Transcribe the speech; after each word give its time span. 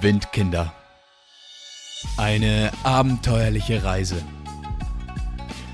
Windkinder. 0.00 0.72
Eine 2.16 2.70
abenteuerliche 2.84 3.82
Reise. 3.82 4.22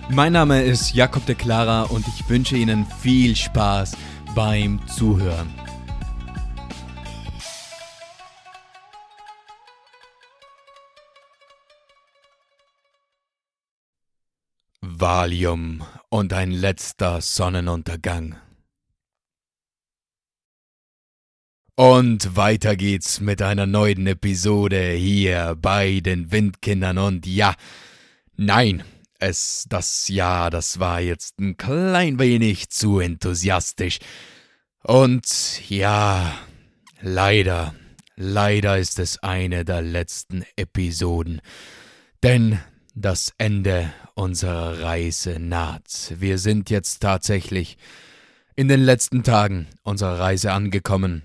Mein 0.08 0.32
Name 0.32 0.62
ist 0.62 0.94
Jakob 0.94 1.26
de 1.26 1.34
Clara 1.34 1.82
und 1.82 2.06
ich 2.08 2.28
wünsche 2.28 2.56
Ihnen 2.56 2.86
viel 2.86 3.36
Spaß 3.36 3.96
beim 4.34 4.80
Zuhören. 4.86 5.52
Valium 14.80 15.82
und 16.08 16.32
ein 16.32 16.50
letzter 16.50 17.20
Sonnenuntergang. 17.20 18.36
Und 21.78 22.34
weiter 22.34 22.74
geht's 22.74 23.20
mit 23.20 23.40
einer 23.40 23.64
neuen 23.64 24.08
Episode 24.08 24.90
hier 24.94 25.56
bei 25.62 26.00
den 26.00 26.32
Windkindern. 26.32 26.98
Und 26.98 27.24
ja, 27.24 27.54
nein, 28.36 28.82
es, 29.20 29.64
das 29.68 30.08
ja, 30.08 30.50
das 30.50 30.80
war 30.80 31.00
jetzt 31.00 31.38
ein 31.38 31.56
klein 31.56 32.18
wenig 32.18 32.70
zu 32.70 32.98
enthusiastisch. 32.98 34.00
Und 34.82 35.70
ja, 35.70 36.34
leider, 37.00 37.76
leider 38.16 38.76
ist 38.76 38.98
es 38.98 39.22
eine 39.22 39.64
der 39.64 39.82
letzten 39.82 40.44
Episoden. 40.56 41.40
Denn 42.24 42.58
das 42.96 43.32
Ende 43.38 43.92
unserer 44.14 44.80
Reise 44.80 45.38
naht. 45.38 46.12
Wir 46.18 46.38
sind 46.38 46.70
jetzt 46.70 46.98
tatsächlich 47.02 47.78
in 48.56 48.66
den 48.66 48.80
letzten 48.80 49.22
Tagen 49.22 49.68
unserer 49.84 50.18
Reise 50.18 50.50
angekommen 50.50 51.22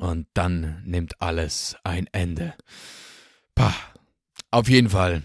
und 0.00 0.26
dann 0.34 0.82
nimmt 0.84 1.20
alles 1.20 1.76
ein 1.84 2.06
Ende. 2.12 2.54
Pah. 3.54 3.74
Auf 4.50 4.68
jeden 4.68 4.90
Fall. 4.90 5.22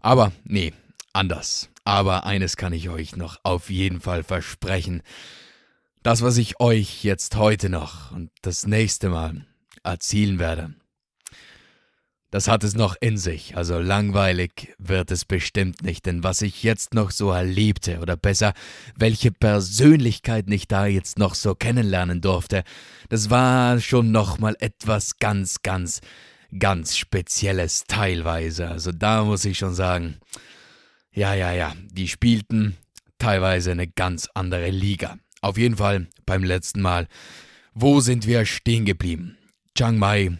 Aber 0.00 0.32
nee, 0.44 0.72
anders. 1.12 1.68
Aber 1.84 2.26
eines 2.26 2.56
kann 2.56 2.72
ich 2.72 2.88
euch 2.90 3.16
noch 3.16 3.38
auf 3.42 3.70
jeden 3.70 4.00
Fall 4.00 4.22
versprechen. 4.22 5.02
Das, 6.02 6.22
was 6.22 6.36
ich 6.36 6.60
euch 6.60 7.02
jetzt 7.02 7.36
heute 7.36 7.70
noch 7.70 8.12
und 8.12 8.30
das 8.42 8.66
nächste 8.66 9.08
Mal 9.08 9.46
erzielen 9.82 10.38
werde, 10.38 10.74
das 12.32 12.48
hat 12.48 12.64
es 12.64 12.74
noch 12.74 12.96
in 12.98 13.18
sich, 13.18 13.58
also 13.58 13.78
langweilig 13.78 14.74
wird 14.78 15.10
es 15.10 15.26
bestimmt 15.26 15.82
nicht, 15.82 16.06
denn 16.06 16.24
was 16.24 16.40
ich 16.40 16.62
jetzt 16.62 16.94
noch 16.94 17.10
so 17.10 17.30
erlebte, 17.30 17.98
oder 18.00 18.16
besser, 18.16 18.54
welche 18.96 19.30
Persönlichkeit 19.30 20.46
ich 20.48 20.66
da 20.66 20.86
jetzt 20.86 21.18
noch 21.18 21.34
so 21.34 21.54
kennenlernen 21.54 22.22
durfte, 22.22 22.64
das 23.10 23.28
war 23.28 23.78
schon 23.80 24.12
nochmal 24.12 24.56
etwas 24.60 25.18
ganz, 25.18 25.60
ganz, 25.60 26.00
ganz 26.58 26.96
Spezielles 26.96 27.84
teilweise. 27.86 28.66
Also 28.66 28.92
da 28.92 29.24
muss 29.24 29.44
ich 29.44 29.58
schon 29.58 29.74
sagen, 29.74 30.16
ja, 31.12 31.34
ja, 31.34 31.52
ja, 31.52 31.74
die 31.90 32.08
spielten 32.08 32.78
teilweise 33.18 33.72
eine 33.72 33.86
ganz 33.86 34.30
andere 34.32 34.70
Liga. 34.70 35.18
Auf 35.42 35.58
jeden 35.58 35.76
Fall 35.76 36.06
beim 36.24 36.44
letzten 36.44 36.80
Mal. 36.80 37.08
Wo 37.74 38.00
sind 38.00 38.26
wir 38.26 38.46
stehen 38.46 38.86
geblieben? 38.86 39.36
Chiang 39.76 39.98
Mai 39.98 40.38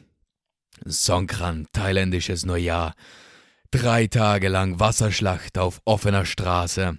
Songkran, 0.86 1.66
thailändisches 1.72 2.44
Neujahr. 2.44 2.94
Drei 3.70 4.06
Tage 4.06 4.48
lang 4.48 4.80
Wasserschlacht 4.80 5.58
auf 5.58 5.80
offener 5.84 6.24
Straße. 6.24 6.98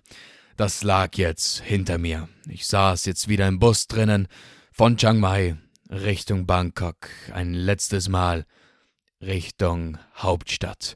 Das 0.58 0.84
lag 0.84 1.16
jetzt 1.16 1.62
hinter 1.62 1.98
mir. 1.98 2.30
Ich 2.48 2.66
saß 2.68 3.06
jetzt 3.06 3.28
wieder 3.28 3.48
im 3.48 3.60
Bus 3.60 3.88
drinnen 3.88 4.28
von 4.72 4.98
Chiang 4.98 5.20
Mai 5.20 5.56
Richtung 5.90 6.46
Bangkok. 6.46 7.10
Ein 7.32 7.54
letztes 7.54 8.10
Mal 8.10 8.46
Richtung 9.22 9.98
Hauptstadt. 10.16 10.96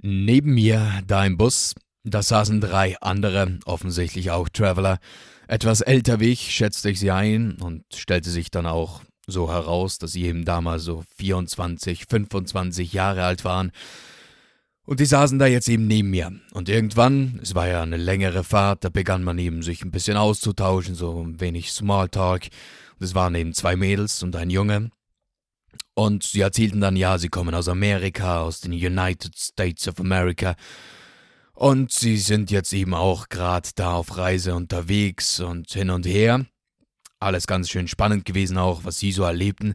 Neben 0.00 0.54
mir, 0.54 1.02
da 1.06 1.24
im 1.24 1.36
Bus, 1.36 1.74
da 2.04 2.22
saßen 2.22 2.60
drei 2.60 2.96
andere, 3.00 3.58
offensichtlich 3.64 4.30
auch 4.30 4.48
Traveler. 4.48 4.98
Etwas 5.46 5.80
älter 5.80 6.18
wie 6.20 6.32
ich 6.32 6.50
schätzte 6.50 6.90
ich 6.90 6.98
sie 6.98 7.10
ein 7.10 7.60
und 7.60 7.84
stellte 7.94 8.30
sich 8.30 8.50
dann 8.50 8.66
auch 8.66 9.02
so 9.26 9.50
heraus, 9.50 9.98
dass 9.98 10.12
sie 10.12 10.24
eben 10.24 10.44
damals 10.44 10.84
so 10.84 11.04
24, 11.16 12.06
25 12.08 12.92
Jahre 12.92 13.24
alt 13.24 13.44
waren. 13.44 13.72
Und 14.84 14.98
die 14.98 15.06
saßen 15.06 15.38
da 15.38 15.46
jetzt 15.46 15.68
eben 15.68 15.86
neben 15.86 16.10
mir. 16.10 16.32
Und 16.52 16.68
irgendwann, 16.68 17.38
es 17.42 17.54
war 17.54 17.68
ja 17.68 17.82
eine 17.82 17.96
längere 17.96 18.42
Fahrt, 18.42 18.84
da 18.84 18.88
begann 18.88 19.22
man 19.22 19.38
eben 19.38 19.62
sich 19.62 19.84
ein 19.84 19.92
bisschen 19.92 20.16
auszutauschen, 20.16 20.94
so 20.94 21.22
ein 21.22 21.40
wenig 21.40 21.72
Smalltalk. 21.72 22.48
Und 22.98 23.04
es 23.04 23.14
waren 23.14 23.34
eben 23.36 23.54
zwei 23.54 23.76
Mädels 23.76 24.22
und 24.22 24.34
ein 24.34 24.50
Junge. 24.50 24.90
Und 25.94 26.24
sie 26.24 26.40
erzählten 26.40 26.80
dann, 26.80 26.96
ja, 26.96 27.18
sie 27.18 27.28
kommen 27.28 27.54
aus 27.54 27.68
Amerika, 27.68 28.40
aus 28.40 28.60
den 28.60 28.72
United 28.72 29.38
States 29.38 29.86
of 29.86 30.00
America. 30.00 30.56
Und 31.54 31.92
sie 31.92 32.16
sind 32.16 32.50
jetzt 32.50 32.72
eben 32.72 32.94
auch 32.94 33.28
gerade 33.28 33.68
da 33.76 33.92
auf 33.94 34.16
Reise 34.16 34.54
unterwegs 34.54 35.38
und 35.38 35.70
hin 35.70 35.90
und 35.90 36.06
her. 36.06 36.44
Alles 37.22 37.46
ganz 37.46 37.70
schön 37.70 37.86
spannend 37.86 38.24
gewesen 38.24 38.58
auch, 38.58 38.84
was 38.84 38.98
sie 38.98 39.12
so 39.12 39.22
erlebten. 39.22 39.74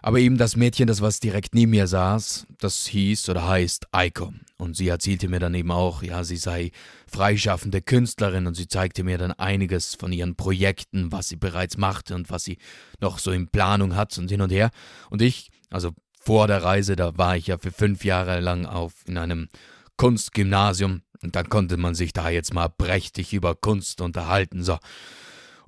Aber 0.00 0.18
eben 0.18 0.38
das 0.38 0.56
Mädchen, 0.56 0.86
das 0.86 1.02
was 1.02 1.20
direkt 1.20 1.54
neben 1.54 1.72
mir 1.72 1.86
saß, 1.86 2.46
das 2.58 2.86
hieß 2.86 3.28
oder 3.28 3.46
heißt 3.46 3.88
Eiko. 3.92 4.32
Und 4.56 4.76
sie 4.76 4.88
erzählte 4.88 5.28
mir 5.28 5.40
dann 5.40 5.52
eben 5.54 5.72
auch, 5.72 6.02
ja, 6.02 6.24
sie 6.24 6.36
sei 6.36 6.70
freischaffende 7.06 7.82
Künstlerin 7.82 8.46
und 8.46 8.54
sie 8.54 8.68
zeigte 8.68 9.04
mir 9.04 9.18
dann 9.18 9.32
einiges 9.32 9.94
von 9.94 10.12
ihren 10.12 10.36
Projekten, 10.36 11.12
was 11.12 11.28
sie 11.28 11.36
bereits 11.36 11.76
machte 11.76 12.14
und 12.14 12.30
was 12.30 12.44
sie 12.44 12.56
noch 13.00 13.18
so 13.18 13.30
in 13.30 13.48
Planung 13.48 13.94
hat 13.94 14.16
und 14.16 14.30
hin 14.30 14.40
und 14.40 14.50
her. 14.50 14.70
Und 15.10 15.20
ich, 15.20 15.50
also 15.70 15.90
vor 16.20 16.46
der 16.46 16.62
Reise, 16.62 16.96
da 16.96 17.18
war 17.18 17.36
ich 17.36 17.48
ja 17.48 17.58
für 17.58 17.72
fünf 17.72 18.04
Jahre 18.04 18.40
lang 18.40 18.64
auf 18.64 18.94
in 19.06 19.18
einem 19.18 19.48
Kunstgymnasium 19.98 21.02
und 21.22 21.36
dann 21.36 21.48
konnte 21.48 21.76
man 21.76 21.94
sich 21.94 22.12
da 22.12 22.30
jetzt 22.30 22.54
mal 22.54 22.68
prächtig 22.68 23.34
über 23.34 23.54
Kunst 23.54 24.00
unterhalten. 24.00 24.62
So. 24.62 24.78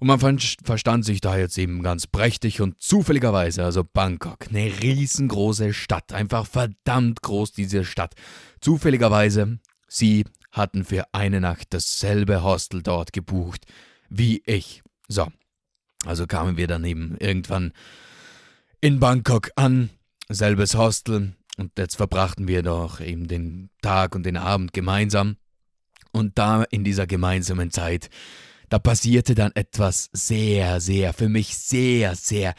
Und 0.01 0.07
man 0.07 0.39
verstand 0.63 1.05
sich 1.05 1.21
da 1.21 1.37
jetzt 1.37 1.59
eben 1.59 1.83
ganz 1.83 2.07
prächtig 2.07 2.61
und 2.61 2.81
zufälligerweise, 2.81 3.65
also 3.65 3.83
Bangkok, 3.85 4.47
eine 4.49 4.73
riesengroße 4.81 5.75
Stadt, 5.75 6.13
einfach 6.13 6.47
verdammt 6.47 7.23
groß 7.23 7.53
diese 7.53 7.85
Stadt. 7.85 8.15
Zufälligerweise, 8.61 9.59
sie 9.89 10.25
hatten 10.53 10.85
für 10.85 11.05
eine 11.13 11.41
Nacht 11.41 11.69
dasselbe 11.71 12.43
Hostel 12.43 12.83
dort 12.83 13.13
gebucht 13.13 13.67
wie 14.09 14.43
ich. 14.47 14.83
So, 15.09 15.29
also 16.05 16.27
kamen 16.27 16.57
wir 16.57 16.67
dann 16.67 16.85
eben 16.85 17.17
irgendwann 17.19 17.73
in 18.81 19.01
Bangkok 19.01 19.51
an, 19.57 19.91
selbes 20.29 20.75
Hostel, 20.75 21.35
und 21.57 21.77
jetzt 21.77 21.97
verbrachten 21.97 22.47
wir 22.47 22.63
doch 22.63 23.01
eben 23.01 23.27
den 23.27 23.71
Tag 23.83 24.15
und 24.15 24.23
den 24.25 24.37
Abend 24.37 24.73
gemeinsam. 24.73 25.37
Und 26.13 26.39
da 26.39 26.63
in 26.63 26.85
dieser 26.85 27.07
gemeinsamen 27.09 27.73
Zeit 27.73 28.11
da 28.69 28.79
passierte 28.79 29.35
dann 29.35 29.53
etwas 29.55 30.11
sehr, 30.13 30.81
sehr, 30.81 31.13
für 31.13 31.29
mich 31.29 31.57
sehr, 31.57 32.15
sehr, 32.15 32.55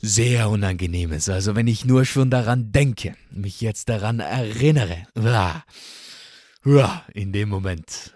sehr 0.00 0.50
Unangenehmes. 0.50 1.28
Also 1.28 1.56
wenn 1.56 1.66
ich 1.66 1.84
nur 1.84 2.04
schon 2.04 2.30
daran 2.30 2.72
denke, 2.72 3.14
mich 3.30 3.60
jetzt 3.60 3.88
daran 3.88 4.20
erinnere, 4.20 5.06
in 7.14 7.32
dem 7.32 7.48
Moment, 7.48 8.14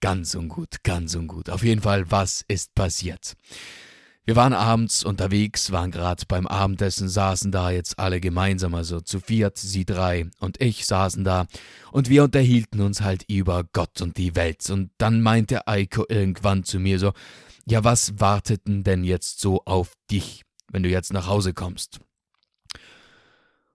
ganz 0.00 0.34
ungut, 0.34 0.82
ganz 0.82 1.14
ungut. 1.14 1.50
Auf 1.50 1.62
jeden 1.62 1.80
Fall, 1.80 2.10
was 2.10 2.44
ist 2.48 2.74
passiert? 2.74 3.34
Wir 4.24 4.36
waren 4.36 4.52
abends 4.52 5.02
unterwegs, 5.02 5.72
waren 5.72 5.90
gerade 5.90 6.24
beim 6.28 6.46
Abendessen, 6.46 7.08
saßen 7.08 7.50
da 7.50 7.72
jetzt 7.72 7.98
alle 7.98 8.20
gemeinsam, 8.20 8.72
also 8.74 9.00
zu 9.00 9.18
viert, 9.18 9.58
sie 9.58 9.84
drei 9.84 10.30
und 10.38 10.60
ich 10.60 10.86
saßen 10.86 11.24
da 11.24 11.46
und 11.90 12.08
wir 12.08 12.22
unterhielten 12.22 12.80
uns 12.82 13.00
halt 13.00 13.24
über 13.28 13.64
Gott 13.72 14.00
und 14.00 14.16
die 14.18 14.36
Welt. 14.36 14.70
Und 14.70 14.92
dann 14.98 15.22
meinte 15.22 15.66
Eiko 15.66 16.04
irgendwann 16.08 16.62
zu 16.62 16.78
mir 16.78 17.00
so, 17.00 17.12
ja, 17.66 17.82
was 17.82 18.20
warteten 18.20 18.84
denn 18.84 19.02
jetzt 19.02 19.40
so 19.40 19.64
auf 19.64 19.94
dich, 20.08 20.42
wenn 20.70 20.84
du 20.84 20.88
jetzt 20.88 21.12
nach 21.12 21.26
Hause 21.26 21.52
kommst? 21.52 21.98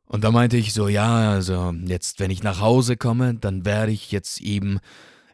Und 0.05 0.23
da 0.23 0.31
meinte 0.31 0.55
ich 0.55 0.71
so, 0.73 0.87
ja, 0.87 1.31
also 1.31 1.73
jetzt, 1.85 2.21
wenn 2.21 2.31
ich 2.31 2.41
nach 2.41 2.61
Hause 2.61 2.95
komme, 2.95 3.35
dann 3.35 3.65
werde 3.65 3.91
ich 3.91 4.13
jetzt 4.13 4.39
eben 4.39 4.79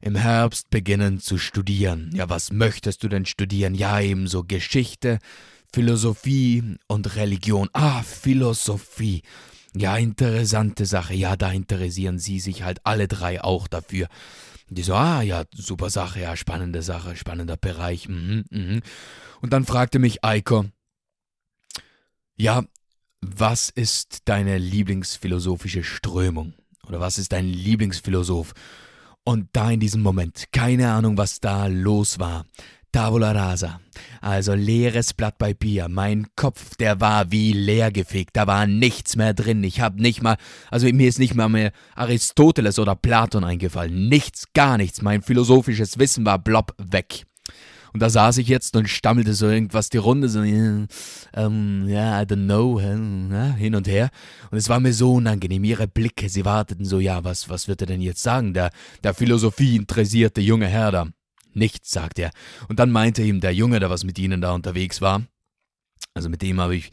im 0.04 0.16
Herbst 0.16 0.70
beginnen 0.70 1.22
zu 1.22 1.38
studieren. 1.38 2.12
Ja, 2.14 2.30
was 2.30 2.52
möchtest 2.52 3.04
du 3.04 3.08
denn 3.08 3.26
studieren? 3.26 3.74
Ja, 3.74 4.02
ebenso 4.02 4.44
Geschichte, 4.44 5.20
Philosophie 5.74 6.76
und 6.88 7.16
Religion. 7.16 7.70
Ah, 7.72 8.04
Philosophie. 8.04 9.22
Ja, 9.74 9.96
interessante 9.96 10.86
Sache. 10.86 11.14
Ja, 11.14 11.38
da 11.38 11.52
interessieren 11.54 12.20
sie 12.20 12.42
sich 12.42 12.64
halt 12.64 12.82
alle 12.84 13.08
drei 13.08 13.42
auch 13.42 13.70
dafür. 13.70 14.08
Die 14.70 14.84
so, 14.84 14.94
ah, 14.94 15.22
ja, 15.22 15.46
super 15.54 15.90
Sache, 15.90 16.20
ja, 16.20 16.36
spannende 16.36 16.82
Sache, 16.82 17.16
spannender 17.16 17.56
Bereich. 17.56 18.10
Mhm, 18.10 18.44
mhm. 18.50 18.82
Und 19.40 19.54
dann 19.54 19.66
fragte 19.66 20.00
mich 20.00 20.24
Eiko, 20.24 20.66
ja, 22.36 22.64
was 23.22 23.70
ist 23.70 24.24
deine 24.26 24.58
Lieblingsphilosophische 24.58 25.84
Strömung? 25.84 26.56
Oder 26.88 27.00
was 27.00 27.18
ist 27.18 27.32
dein 27.32 27.48
Lieblingsphilosoph? 27.48 28.54
Und 29.26 29.50
da 29.54 29.72
in 29.72 29.80
diesem 29.80 30.02
Moment, 30.02 30.46
keine 30.52 30.92
Ahnung, 30.92 31.18
was 31.18 31.40
da 31.40 31.68
los 31.68 32.20
war, 32.20 32.46
Tavola 32.94 33.32
rasa. 33.32 33.80
Also 34.22 34.54
leeres 34.54 35.14
Blatt 35.14 35.38
bei 35.40 35.54
Bier. 35.54 35.90
Mein 35.90 36.28
Kopf, 36.36 36.76
der 36.76 37.02
war 37.02 37.32
wie 37.32 37.52
leergefegt. 37.52 38.36
Da 38.38 38.46
war 38.46 38.68
nichts 38.68 39.16
mehr 39.16 39.34
drin. 39.34 39.64
Ich 39.64 39.82
hab 39.82 39.96
nicht 39.96 40.22
mal, 40.22 40.38
also 40.70 40.88
mir 40.88 41.10
ist 41.10 41.20
nicht 41.20 41.34
mal 41.34 41.50
mehr 41.50 41.72
Aristoteles 41.96 42.78
oder 42.78 42.96
Platon 42.96 43.44
eingefallen. 43.44 44.10
Nichts, 44.10 44.54
gar 44.54 44.78
nichts. 44.78 45.02
Mein 45.02 45.24
philosophisches 45.24 45.98
Wissen 45.98 46.24
war 46.26 46.38
blob 46.38 46.76
weg. 46.78 47.26
Und 47.94 48.02
da 48.02 48.10
saß 48.10 48.38
ich 48.40 48.48
jetzt 48.48 48.76
und 48.76 48.90
stammelte 48.90 49.34
so 49.36 49.48
irgendwas 49.48 49.90
die 49.90 49.98
Runde, 49.98 50.28
so, 50.28 50.42
ja, 50.44 50.86
ähm, 51.36 51.88
ja, 51.88 52.22
I 52.22 52.26
don't 52.26 52.46
know, 52.46 52.80
hin 52.80 53.76
und 53.76 53.88
her. 53.88 54.10
Und 54.50 54.58
es 54.58 54.68
war 54.68 54.80
mir 54.80 54.94
so 54.94 55.14
unangenehm. 55.14 55.64
Ihre 55.64 55.88
Blicke, 55.88 56.28
sie 56.28 56.44
warteten 56.44 56.86
so, 56.86 57.00
ja, 57.00 57.24
was, 57.24 57.50
was 57.50 57.68
wird 57.68 57.82
er 57.82 57.88
denn 57.88 58.02
jetzt 58.02 58.24
sagen, 58.24 58.54
der, 58.54 58.72
der 59.04 59.14
Philosophie 59.14 59.76
interessierte 59.76 60.42
junge 60.42 60.68
Herr 60.68 60.92
da? 60.92 61.08
Nichts, 61.54 61.92
sagt 61.92 62.18
er. 62.18 62.32
Und 62.68 62.80
dann 62.80 62.90
meinte 62.90 63.22
ihm 63.22 63.40
der 63.40 63.54
Junge, 63.54 63.80
der 63.80 63.92
was 63.92 64.04
mit 64.04 64.18
ihnen 64.18 64.42
da 64.42 64.54
unterwegs 64.54 65.00
war, 65.00 65.22
also 66.16 66.30
mit 66.30 66.42
dem 66.42 66.60
habe 66.60 66.76
ich 66.76 66.92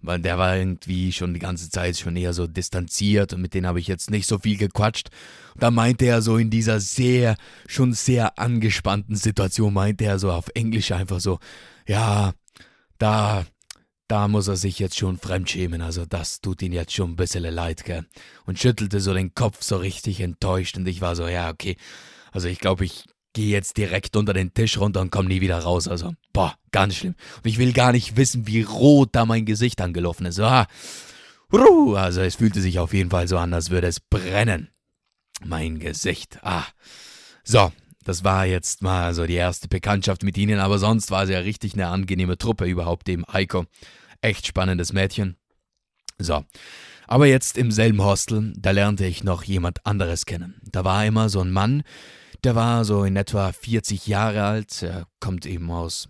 weil 0.00 0.20
der 0.20 0.38
war 0.38 0.56
irgendwie 0.56 1.12
schon 1.12 1.34
die 1.34 1.40
ganze 1.40 1.70
Zeit 1.70 1.96
schon 1.96 2.16
eher 2.16 2.32
so 2.32 2.46
distanziert 2.46 3.32
und 3.32 3.40
mit 3.40 3.54
denen 3.54 3.66
habe 3.66 3.80
ich 3.80 3.88
jetzt 3.88 4.10
nicht 4.10 4.26
so 4.26 4.38
viel 4.38 4.56
gequatscht. 4.56 5.10
Und 5.54 5.62
da 5.62 5.70
meinte 5.70 6.06
er 6.06 6.22
so 6.22 6.36
in 6.36 6.50
dieser 6.50 6.80
sehr, 6.80 7.36
schon 7.66 7.92
sehr 7.92 8.38
angespannten 8.38 9.16
Situation, 9.16 9.74
meinte 9.74 10.04
er 10.04 10.18
so 10.18 10.30
auf 10.30 10.48
Englisch 10.54 10.92
einfach 10.92 11.20
so, 11.20 11.38
ja, 11.86 12.32
da, 12.98 13.44
da 14.06 14.28
muss 14.28 14.48
er 14.48 14.56
sich 14.56 14.78
jetzt 14.78 14.96
schon 14.96 15.18
fremdschämen, 15.18 15.82
also 15.82 16.06
das 16.06 16.40
tut 16.40 16.62
ihn 16.62 16.72
jetzt 16.72 16.92
schon 16.92 17.12
ein 17.12 17.16
bisschen 17.16 17.42
leid, 17.42 17.84
gell. 17.84 18.06
Und 18.46 18.58
schüttelte 18.58 19.00
so 19.00 19.12
den 19.14 19.34
Kopf 19.34 19.62
so 19.62 19.76
richtig 19.76 20.20
enttäuscht 20.20 20.76
und 20.76 20.86
ich 20.86 21.00
war 21.00 21.16
so, 21.16 21.26
ja, 21.26 21.50
okay, 21.50 21.76
also 22.30 22.48
ich 22.48 22.60
glaube, 22.60 22.84
ich 22.84 23.04
gehe 23.38 23.52
jetzt 23.52 23.76
direkt 23.76 24.16
unter 24.16 24.32
den 24.32 24.52
Tisch 24.52 24.78
runter 24.78 25.00
und 25.00 25.12
komme 25.12 25.28
nie 25.28 25.40
wieder 25.40 25.60
raus. 25.60 25.86
Also, 25.86 26.12
boah, 26.32 26.56
ganz 26.72 26.96
schlimm. 26.96 27.14
Und 27.36 27.46
ich 27.46 27.58
will 27.58 27.72
gar 27.72 27.92
nicht 27.92 28.16
wissen, 28.16 28.48
wie 28.48 28.62
rot 28.62 29.10
da 29.12 29.26
mein 29.26 29.44
Gesicht 29.44 29.80
angelaufen 29.80 30.26
ist. 30.26 30.40
Ah, 30.40 30.66
also 31.52 32.20
es 32.20 32.34
fühlte 32.34 32.60
sich 32.60 32.80
auf 32.80 32.92
jeden 32.92 33.10
Fall 33.10 33.28
so 33.28 33.38
an, 33.38 33.54
als 33.54 33.70
würde 33.70 33.86
es 33.86 34.00
brennen. 34.00 34.70
Mein 35.44 35.78
Gesicht. 35.78 36.40
Ah. 36.42 36.64
So, 37.44 37.70
das 38.02 38.24
war 38.24 38.44
jetzt 38.44 38.82
mal 38.82 39.14
so 39.14 39.24
die 39.24 39.34
erste 39.34 39.68
Bekanntschaft 39.68 40.24
mit 40.24 40.36
ihnen, 40.36 40.58
aber 40.58 40.80
sonst 40.80 41.12
war 41.12 41.28
sie 41.28 41.34
ja 41.34 41.38
richtig 41.38 41.74
eine 41.74 41.86
angenehme 41.86 42.38
Truppe 42.38 42.64
überhaupt, 42.64 43.06
dem 43.06 43.24
Eiko. 43.28 43.66
Echt 44.20 44.48
spannendes 44.48 44.92
Mädchen. 44.92 45.36
So. 46.18 46.44
Aber 47.06 47.26
jetzt 47.26 47.56
im 47.56 47.70
selben 47.70 48.02
Hostel, 48.02 48.52
da 48.56 48.72
lernte 48.72 49.06
ich 49.06 49.22
noch 49.22 49.44
jemand 49.44 49.86
anderes 49.86 50.26
kennen. 50.26 50.60
Da 50.64 50.84
war 50.84 51.06
immer 51.06 51.28
so 51.28 51.40
ein 51.40 51.52
Mann, 51.52 51.84
der 52.44 52.54
war 52.54 52.84
so 52.84 53.04
in 53.04 53.16
etwa 53.16 53.52
40 53.52 54.06
Jahre 54.06 54.44
alt, 54.44 54.82
er 54.82 55.06
kommt 55.20 55.46
eben 55.46 55.70
aus 55.70 56.08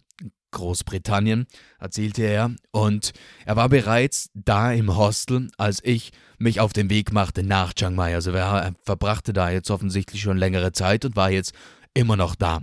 Großbritannien, 0.50 1.46
erzählte 1.78 2.22
er, 2.22 2.50
und 2.70 3.12
er 3.44 3.56
war 3.56 3.68
bereits 3.68 4.30
da 4.34 4.72
im 4.72 4.96
Hostel, 4.96 5.50
als 5.58 5.80
ich 5.84 6.12
mich 6.38 6.60
auf 6.60 6.72
den 6.72 6.90
Weg 6.90 7.12
machte 7.12 7.42
nach 7.42 7.74
Chiang 7.74 7.94
Mai. 7.94 8.14
Also 8.14 8.30
er 8.30 8.74
verbrachte 8.82 9.32
da 9.32 9.50
jetzt 9.50 9.70
offensichtlich 9.70 10.22
schon 10.22 10.38
längere 10.38 10.72
Zeit 10.72 11.04
und 11.04 11.16
war 11.16 11.30
jetzt 11.30 11.52
immer 11.94 12.16
noch 12.16 12.34
da. 12.34 12.62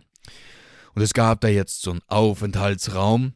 Und 0.95 1.01
es 1.01 1.13
gab 1.13 1.41
da 1.41 1.47
jetzt 1.47 1.81
so 1.81 1.91
einen 1.91 2.01
Aufenthaltsraum, 2.07 3.33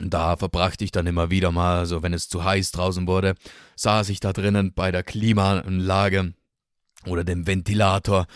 da 0.00 0.36
verbrachte 0.36 0.84
ich 0.84 0.92
dann 0.92 1.06
immer 1.06 1.30
wieder 1.30 1.50
mal, 1.50 1.78
also 1.78 2.02
wenn 2.02 2.14
es 2.14 2.28
zu 2.28 2.44
heiß 2.44 2.70
draußen 2.70 3.06
wurde, 3.06 3.34
saß 3.76 4.08
ich 4.10 4.20
da 4.20 4.32
drinnen 4.32 4.72
bei 4.72 4.90
der 4.90 5.02
Klimaanlage 5.02 6.34
oder 7.04 7.24
dem 7.24 7.46
Ventilator 7.46 8.26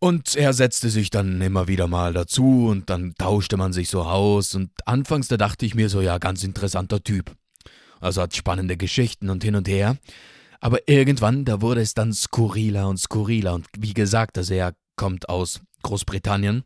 und 0.00 0.34
er 0.34 0.54
setzte 0.54 0.88
sich 0.88 1.10
dann 1.10 1.40
immer 1.42 1.68
wieder 1.68 1.86
mal 1.86 2.14
dazu 2.14 2.66
und 2.68 2.90
dann 2.90 3.14
tauschte 3.16 3.56
man 3.56 3.72
sich 3.72 3.88
so 3.88 4.02
aus 4.02 4.54
und 4.54 4.70
anfangs 4.86 5.28
da 5.28 5.36
dachte 5.36 5.66
ich 5.66 5.74
mir 5.74 5.88
so, 5.88 6.00
ja, 6.00 6.18
ganz 6.18 6.42
interessanter 6.42 7.04
Typ. 7.04 7.36
Also 8.00 8.22
hat 8.22 8.34
spannende 8.34 8.78
Geschichten 8.78 9.28
und 9.28 9.44
hin 9.44 9.54
und 9.54 9.68
her. 9.68 9.98
Aber 10.58 10.88
irgendwann, 10.88 11.44
da 11.44 11.60
wurde 11.60 11.82
es 11.82 11.92
dann 11.92 12.14
skurriler 12.14 12.88
und 12.88 12.98
skurriler 12.98 13.54
und 13.54 13.66
wie 13.78 13.92
gesagt, 13.92 14.38
also 14.38 14.54
er 14.54 14.74
kommt 14.96 15.28
aus 15.28 15.60
Großbritannien 15.82 16.64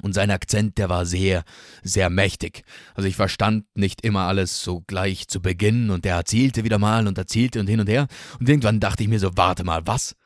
und 0.00 0.14
sein 0.14 0.30
Akzent, 0.30 0.78
der 0.78 0.88
war 0.88 1.04
sehr, 1.04 1.44
sehr 1.82 2.08
mächtig. 2.08 2.64
Also 2.94 3.08
ich 3.08 3.16
verstand 3.16 3.66
nicht 3.74 4.02
immer 4.04 4.20
alles 4.20 4.62
so 4.62 4.82
gleich 4.86 5.28
zu 5.28 5.42
Beginn 5.42 5.90
und 5.90 6.06
er 6.06 6.16
erzählte 6.16 6.64
wieder 6.64 6.78
mal 6.78 7.06
und 7.06 7.18
erzählte 7.18 7.60
und 7.60 7.66
hin 7.66 7.80
und 7.80 7.90
her 7.90 8.06
und 8.40 8.48
irgendwann 8.48 8.80
dachte 8.80 9.02
ich 9.02 9.08
mir 9.10 9.20
so, 9.20 9.36
warte 9.36 9.64
mal, 9.64 9.86
was? 9.86 10.16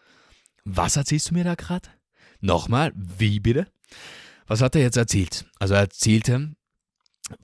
Was 0.65 0.97
erzählst 0.97 1.31
du 1.31 1.35
mir 1.35 1.45
da 1.45 1.57
gerade? 1.57 1.89
Nochmal, 2.41 2.93
wie 2.95 3.41
bitte? 3.41 3.67
Was 4.47 4.63
hat 4.63 4.77
er 4.77 4.83
jetzt 4.83 4.97
erzählt? 4.97 5.45
Also 5.59 5.75
er 5.75 5.81
erzählte 5.81 6.55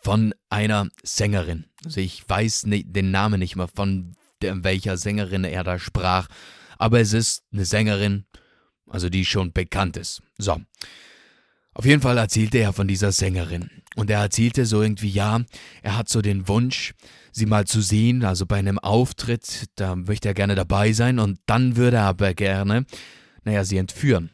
von 0.01 0.35
einer 0.49 0.89
Sängerin. 1.03 1.67
Also 1.85 2.01
ich 2.01 2.27
weiß 2.29 2.65
den 2.67 3.11
Namen 3.11 3.41
nicht 3.41 3.57
mehr, 3.57 3.69
von 3.69 4.17
welcher 4.41 4.97
Sängerin 4.97 5.45
er 5.45 5.65
da 5.65 5.79
sprach. 5.79 6.29
Aber 6.79 7.01
es 7.01 7.13
ist 7.13 7.45
eine 7.53 7.65
Sängerin, 7.65 8.25
also 8.89 9.09
die 9.09 9.25
schon 9.25 9.53
bekannt 9.53 9.97
ist. 9.97 10.23
So. 10.39 10.61
Auf 11.75 11.85
jeden 11.85 12.01
Fall 12.01 12.19
erzählte 12.19 12.59
er 12.59 12.73
von 12.73 12.87
dieser 12.87 13.11
Sängerin. 13.11 13.71
Und 13.97 14.11
er 14.11 14.21
erzählte 14.21 14.65
so 14.65 14.81
irgendwie, 14.81 15.11
ja, 15.11 15.41
er 15.83 15.97
hat 15.97 16.09
so 16.09 16.23
den 16.23 16.49
Wunsch, 16.49 16.95
sie 17.33 17.47
mal 17.47 17.67
zu 17.67 17.81
sehen, 17.81 18.25
also 18.25 18.47
bei 18.47 18.57
einem 18.57 18.79
Auftritt, 18.79 19.67
da 19.75 19.97
möchte 19.97 20.29
er 20.29 20.35
gerne 20.35 20.55
dabei 20.55 20.93
sein 20.93 21.19
und 21.19 21.41
dann 21.47 21.77
würde 21.77 21.99
er 21.99 22.05
aber 22.05 22.35
gerne, 22.35 22.87
naja, 23.45 23.65
sie 23.65 23.77
entführen. 23.77 24.31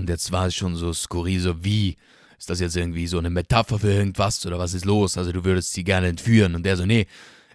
Und 0.00 0.08
jetzt 0.08 0.32
war 0.32 0.46
es 0.46 0.54
schon 0.54 0.76
so 0.76 0.94
skurril, 0.94 1.40
so 1.40 1.62
wie, 1.62 1.98
ist 2.38 2.48
das 2.48 2.58
jetzt 2.58 2.74
irgendwie 2.74 3.06
so 3.06 3.18
eine 3.18 3.28
Metapher 3.28 3.78
für 3.78 3.92
irgendwas 3.92 4.46
oder 4.46 4.58
was 4.58 4.72
ist 4.72 4.86
los? 4.86 5.18
Also 5.18 5.30
du 5.30 5.44
würdest 5.44 5.74
sie 5.74 5.84
gerne 5.84 6.08
entführen. 6.08 6.54
Und 6.54 6.64
der 6.64 6.78
so, 6.78 6.86
nee, 6.86 7.06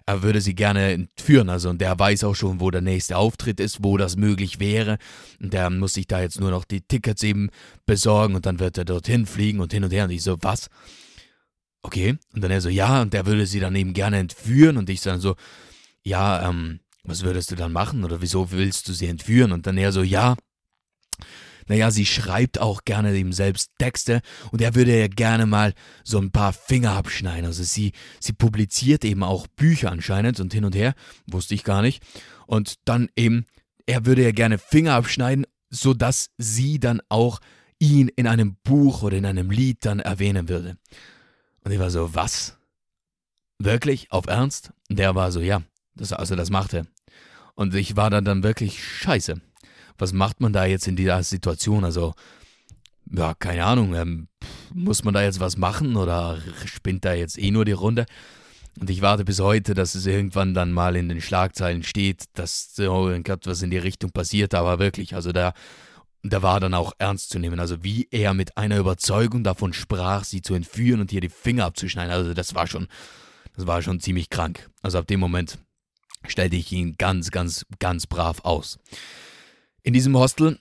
er 0.06 0.22
würde 0.22 0.40
sie 0.40 0.54
gerne 0.54 0.92
entführen. 0.92 1.50
Also 1.50 1.70
und 1.70 1.80
der 1.80 1.98
weiß 1.98 2.22
auch 2.22 2.36
schon, 2.36 2.60
wo 2.60 2.70
der 2.70 2.82
nächste 2.82 3.16
Auftritt 3.16 3.58
ist, 3.58 3.82
wo 3.82 3.96
das 3.96 4.14
möglich 4.14 4.60
wäre. 4.60 4.98
Und 5.40 5.54
der 5.54 5.70
muss 5.70 5.94
sich 5.94 6.06
da 6.06 6.20
jetzt 6.20 6.38
nur 6.38 6.52
noch 6.52 6.64
die 6.64 6.82
Tickets 6.82 7.24
eben 7.24 7.50
besorgen 7.84 8.36
und 8.36 8.46
dann 8.46 8.60
wird 8.60 8.78
er 8.78 8.84
dorthin 8.84 9.26
fliegen 9.26 9.58
und 9.58 9.72
hin 9.72 9.82
und 9.82 9.90
her. 9.90 10.04
Und 10.04 10.10
ich 10.10 10.22
so, 10.22 10.36
was? 10.42 10.68
Okay. 11.82 12.16
Und 12.32 12.44
dann 12.44 12.52
er 12.52 12.60
so, 12.60 12.68
ja, 12.68 13.02
und 13.02 13.12
der 13.12 13.26
würde 13.26 13.44
sie 13.46 13.58
dann 13.58 13.74
eben 13.74 13.92
gerne 13.92 14.18
entführen. 14.18 14.76
Und 14.76 14.88
ich 14.88 15.00
dann 15.00 15.18
so, 15.18 15.34
ja, 16.04 16.48
ähm, 16.48 16.78
was 17.02 17.24
würdest 17.24 17.50
du 17.50 17.56
dann 17.56 17.72
machen? 17.72 18.04
Oder 18.04 18.22
wieso 18.22 18.52
willst 18.52 18.86
du 18.86 18.92
sie 18.92 19.08
entführen? 19.08 19.50
Und 19.50 19.66
dann 19.66 19.76
er 19.76 19.90
so, 19.90 20.04
ja, 20.04 20.36
naja, 21.68 21.90
sie 21.90 22.06
schreibt 22.06 22.60
auch 22.60 22.84
gerne 22.84 23.16
ihm 23.16 23.32
selbst 23.32 23.70
Texte 23.78 24.20
und 24.52 24.60
er 24.60 24.74
würde 24.74 24.98
ja 24.98 25.08
gerne 25.08 25.46
mal 25.46 25.74
so 26.04 26.18
ein 26.18 26.30
paar 26.30 26.52
Finger 26.52 26.92
abschneiden. 26.92 27.44
Also 27.44 27.62
sie, 27.62 27.92
sie 28.20 28.32
publiziert 28.32 29.04
eben 29.04 29.22
auch 29.22 29.46
Bücher 29.46 29.90
anscheinend 29.90 30.40
und 30.40 30.52
hin 30.52 30.64
und 30.64 30.74
her, 30.74 30.94
wusste 31.26 31.54
ich 31.54 31.64
gar 31.64 31.82
nicht. 31.82 32.02
Und 32.46 32.76
dann 32.84 33.08
eben, 33.16 33.46
er 33.86 34.06
würde 34.06 34.22
ja 34.22 34.32
gerne 34.32 34.58
Finger 34.58 34.94
abschneiden, 34.94 35.46
sodass 35.70 36.30
sie 36.38 36.78
dann 36.78 37.02
auch 37.08 37.40
ihn 37.78 38.08
in 38.08 38.26
einem 38.26 38.56
Buch 38.62 39.02
oder 39.02 39.16
in 39.16 39.26
einem 39.26 39.50
Lied 39.50 39.84
dann 39.84 40.00
erwähnen 40.00 40.48
würde. 40.48 40.76
Und 41.64 41.72
ich 41.72 41.78
war 41.78 41.90
so, 41.90 42.14
was? 42.14 42.56
Wirklich? 43.58 44.12
Auf 44.12 44.26
Ernst? 44.26 44.72
Und 44.88 44.98
der 44.98 45.14
war 45.14 45.32
so, 45.32 45.40
ja, 45.40 45.62
das, 45.94 46.12
also 46.12 46.36
das 46.36 46.50
macht 46.50 46.74
er. 46.74 46.86
Und 47.54 47.74
ich 47.74 47.96
war 47.96 48.10
dann 48.10 48.24
dann 48.24 48.42
wirklich 48.42 48.84
scheiße 48.84 49.40
was 49.98 50.12
macht 50.12 50.40
man 50.40 50.52
da 50.52 50.64
jetzt 50.64 50.86
in 50.86 50.96
dieser 50.96 51.22
Situation? 51.22 51.84
Also, 51.84 52.14
ja, 53.10 53.34
keine 53.34 53.64
Ahnung, 53.64 53.94
ähm, 53.94 54.28
muss 54.74 55.04
man 55.04 55.14
da 55.14 55.22
jetzt 55.22 55.40
was 55.40 55.56
machen 55.56 55.96
oder 55.96 56.38
spinnt 56.64 57.04
da 57.04 57.14
jetzt 57.14 57.38
eh 57.38 57.50
nur 57.50 57.64
die 57.64 57.72
Runde? 57.72 58.06
Und 58.78 58.90
ich 58.90 59.00
warte 59.00 59.24
bis 59.24 59.40
heute, 59.40 59.74
dass 59.74 59.94
es 59.94 60.06
irgendwann 60.06 60.52
dann 60.52 60.72
mal 60.72 60.96
in 60.96 61.08
den 61.08 61.20
Schlagzeilen 61.20 61.82
steht, 61.82 62.24
dass 62.34 62.74
so 62.74 63.08
irgendwas 63.08 63.62
in 63.62 63.70
die 63.70 63.78
Richtung 63.78 64.10
passiert, 64.10 64.54
aber 64.54 64.78
wirklich, 64.78 65.14
also 65.14 65.32
da, 65.32 65.54
da 66.22 66.42
war 66.42 66.60
dann 66.60 66.74
auch 66.74 66.92
ernst 66.98 67.30
zu 67.30 67.38
nehmen. 67.38 67.58
Also 67.58 67.82
wie 67.82 68.06
er 68.10 68.34
mit 68.34 68.58
einer 68.58 68.76
Überzeugung 68.76 69.44
davon 69.44 69.72
sprach, 69.72 70.24
sie 70.24 70.42
zu 70.42 70.54
entführen 70.54 71.00
und 71.00 71.12
ihr 71.12 71.22
die 71.22 71.30
Finger 71.30 71.64
abzuschneiden, 71.64 72.12
also 72.12 72.34
das 72.34 72.54
war 72.54 72.66
schon, 72.66 72.88
das 73.56 73.66
war 73.66 73.80
schon 73.80 74.00
ziemlich 74.00 74.28
krank. 74.28 74.68
Also 74.82 74.98
ab 74.98 75.06
dem 75.06 75.20
Moment 75.20 75.58
stellte 76.26 76.56
ich 76.56 76.70
ihn 76.72 76.96
ganz, 76.98 77.30
ganz, 77.30 77.64
ganz 77.78 78.06
brav 78.06 78.40
aus. 78.44 78.78
In 79.86 79.92
diesem 79.92 80.16
Hostel 80.16 80.58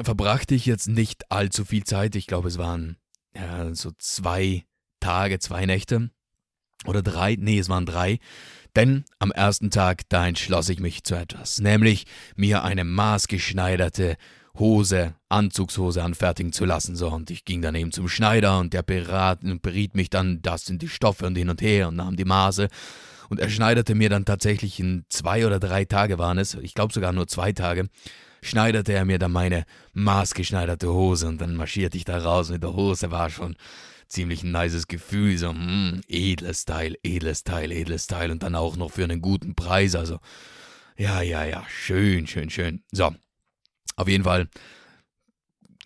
verbrachte 0.00 0.54
ich 0.54 0.64
jetzt 0.64 0.86
nicht 0.86 1.32
allzu 1.32 1.64
viel 1.64 1.82
Zeit. 1.82 2.14
Ich 2.14 2.28
glaube, 2.28 2.46
es 2.46 2.58
waren 2.58 2.96
ja, 3.34 3.74
so 3.74 3.90
zwei 3.98 4.66
Tage, 5.00 5.40
zwei 5.40 5.66
Nächte 5.66 6.10
oder 6.86 7.02
drei. 7.02 7.34
Nee, 7.36 7.58
es 7.58 7.68
waren 7.68 7.86
drei. 7.86 8.20
Denn 8.76 9.04
am 9.18 9.32
ersten 9.32 9.72
Tag, 9.72 10.08
da 10.10 10.28
entschloss 10.28 10.68
ich 10.68 10.78
mich 10.78 11.02
zu 11.02 11.16
etwas, 11.16 11.58
nämlich 11.58 12.06
mir 12.36 12.62
eine 12.62 12.84
maßgeschneiderte 12.84 14.16
Hose, 14.56 15.16
Anzugshose 15.28 16.04
anfertigen 16.04 16.52
zu 16.52 16.64
lassen. 16.64 16.94
So, 16.94 17.08
und 17.08 17.32
ich 17.32 17.44
ging 17.44 17.60
dann 17.60 17.74
eben 17.74 17.90
zum 17.90 18.08
Schneider 18.08 18.60
und 18.60 18.74
der 18.74 18.84
berat, 18.84 19.40
beriet 19.60 19.96
mich 19.96 20.08
dann, 20.08 20.40
das 20.40 20.66
sind 20.66 20.82
die 20.82 20.88
Stoffe 20.88 21.26
und 21.26 21.36
hin 21.36 21.50
und 21.50 21.62
her 21.62 21.88
und 21.88 21.96
nahm 21.96 22.14
die 22.14 22.24
Maße. 22.24 22.68
Und 23.28 23.40
er 23.40 23.50
schneiderte 23.50 23.96
mir 23.96 24.08
dann 24.08 24.24
tatsächlich 24.24 24.78
in 24.78 25.04
zwei 25.08 25.44
oder 25.44 25.58
drei 25.58 25.84
Tage 25.84 26.16
waren 26.20 26.38
es, 26.38 26.54
ich 26.54 26.74
glaube 26.74 26.94
sogar 26.94 27.12
nur 27.12 27.26
zwei 27.26 27.52
Tage, 27.52 27.88
schneiderte 28.42 28.92
er 28.92 29.04
mir 29.04 29.18
dann 29.18 29.32
meine 29.32 29.64
maßgeschneiderte 29.92 30.88
Hose 30.88 31.28
und 31.28 31.40
dann 31.40 31.54
marschierte 31.54 31.96
ich 31.96 32.04
da 32.04 32.18
raus 32.18 32.50
mit 32.50 32.62
der 32.62 32.74
Hose, 32.74 33.10
war 33.10 33.30
schon 33.30 33.56
ziemlich 34.08 34.42
ein 34.42 34.52
nices 34.52 34.88
Gefühl, 34.88 35.36
so, 35.36 35.52
mm, 35.52 36.00
edles 36.08 36.64
Teil, 36.64 36.96
edles 37.02 37.44
Teil, 37.44 37.72
edles 37.72 38.06
Teil 38.06 38.30
und 38.30 38.42
dann 38.42 38.54
auch 38.54 38.76
noch 38.76 38.92
für 38.92 39.04
einen 39.04 39.20
guten 39.20 39.54
Preis, 39.54 39.94
also, 39.94 40.18
ja, 40.96 41.20
ja, 41.22 41.44
ja, 41.44 41.64
schön, 41.68 42.26
schön, 42.26 42.50
schön. 42.50 42.82
So, 42.90 43.14
auf 43.96 44.08
jeden 44.08 44.24
Fall 44.24 44.48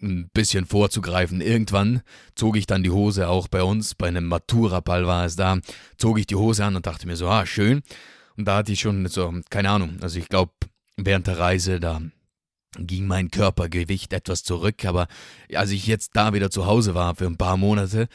ein 0.00 0.30
bisschen 0.32 0.66
vorzugreifen. 0.66 1.40
Irgendwann 1.40 2.02
zog 2.35 2.56
ich 2.56 2.66
dann 2.66 2.82
die 2.82 2.90
Hose 2.90 3.28
auch 3.28 3.49
bei 3.49 3.62
uns, 3.62 3.94
bei 3.94 4.09
einem 4.09 4.26
Matura-Ball 4.26 5.06
war 5.06 5.25
es 5.25 5.37
da, 5.37 5.59
zog 5.97 6.18
ich 6.18 6.26
die 6.26 6.35
Hose 6.35 6.64
an 6.64 6.76
und 6.76 6.87
dachte 6.87 7.06
mir 7.06 7.16
so, 7.16 7.28
ah, 7.28 7.47
schön. 7.47 7.82
Und 8.37 8.47
da 8.47 8.56
hatte 8.56 8.73
ich 8.73 8.80
schon 8.80 9.06
so, 9.06 9.35
keine 9.50 9.71
Ahnung, 9.71 9.99
also 10.00 10.18
ich 10.18 10.28
glaube, 10.28 10.52
während 10.97 11.26
der 11.26 11.38
Reise, 11.38 11.80
da 11.80 12.00
ging 12.78 13.06
mein 13.06 13.30
Körpergewicht 13.30 14.12
etwas 14.12 14.42
zurück, 14.42 14.84
aber 14.84 15.08
als 15.54 15.70
ich 15.70 15.86
jetzt 15.86 16.10
da 16.14 16.32
wieder 16.32 16.50
zu 16.50 16.66
Hause 16.66 16.94
war 16.94 17.14
für 17.14 17.26
ein 17.26 17.36
paar 17.36 17.56
Monate, 17.56 18.08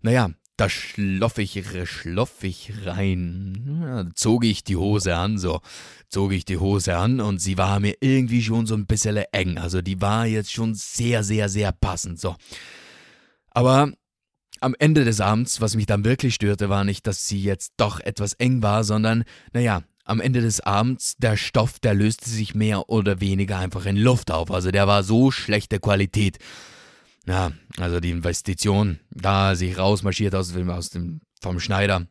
naja, 0.00 0.30
da 0.56 0.68
schloff 0.68 1.38
ich, 1.38 1.62
schloff 1.84 2.44
ich 2.44 2.72
rein, 2.84 3.80
ja, 3.82 4.14
zog 4.14 4.44
ich 4.44 4.64
die 4.64 4.76
Hose 4.76 5.16
an, 5.16 5.38
so, 5.38 5.60
zog 6.08 6.32
ich 6.32 6.44
die 6.44 6.58
Hose 6.58 6.96
an 6.96 7.20
und 7.20 7.40
sie 7.40 7.56
war 7.56 7.80
mir 7.80 7.96
irgendwie 8.00 8.42
schon 8.42 8.66
so 8.66 8.74
ein 8.74 8.86
bisschen 8.86 9.16
eng, 9.32 9.58
also 9.58 9.80
die 9.80 10.00
war 10.00 10.26
jetzt 10.26 10.52
schon 10.52 10.74
sehr, 10.74 11.24
sehr, 11.24 11.48
sehr 11.48 11.72
passend, 11.72 12.20
so. 12.20 12.36
Aber 13.50 13.92
am 14.60 14.76
Ende 14.78 15.04
des 15.04 15.20
Abends, 15.20 15.60
was 15.60 15.74
mich 15.74 15.86
dann 15.86 16.04
wirklich 16.04 16.34
störte, 16.34 16.68
war 16.68 16.84
nicht, 16.84 17.06
dass 17.06 17.26
sie 17.26 17.42
jetzt 17.42 17.72
doch 17.78 17.98
etwas 18.00 18.34
eng 18.34 18.62
war, 18.62 18.84
sondern, 18.84 19.24
naja, 19.52 19.82
am 20.04 20.20
Ende 20.20 20.40
des 20.40 20.60
Abends, 20.60 21.16
der 21.18 21.36
Stoff, 21.36 21.78
der 21.78 21.94
löste 21.94 22.28
sich 22.28 22.54
mehr 22.54 22.88
oder 22.88 23.20
weniger 23.20 23.58
einfach 23.58 23.86
in 23.86 23.96
Luft 23.96 24.30
auf. 24.30 24.50
Also 24.50 24.70
der 24.70 24.86
war 24.86 25.02
so 25.02 25.30
schlechte 25.30 25.78
Qualität. 25.78 26.38
Ja, 27.26 27.52
also 27.78 28.00
die 28.00 28.10
Investition, 28.10 28.98
da 29.10 29.54
sich 29.54 29.78
rausmarschiert 29.78 30.34
aus, 30.34 30.56
aus 30.56 30.90
dem, 30.90 31.20
vom 31.40 31.60
Schneider, 31.60 32.06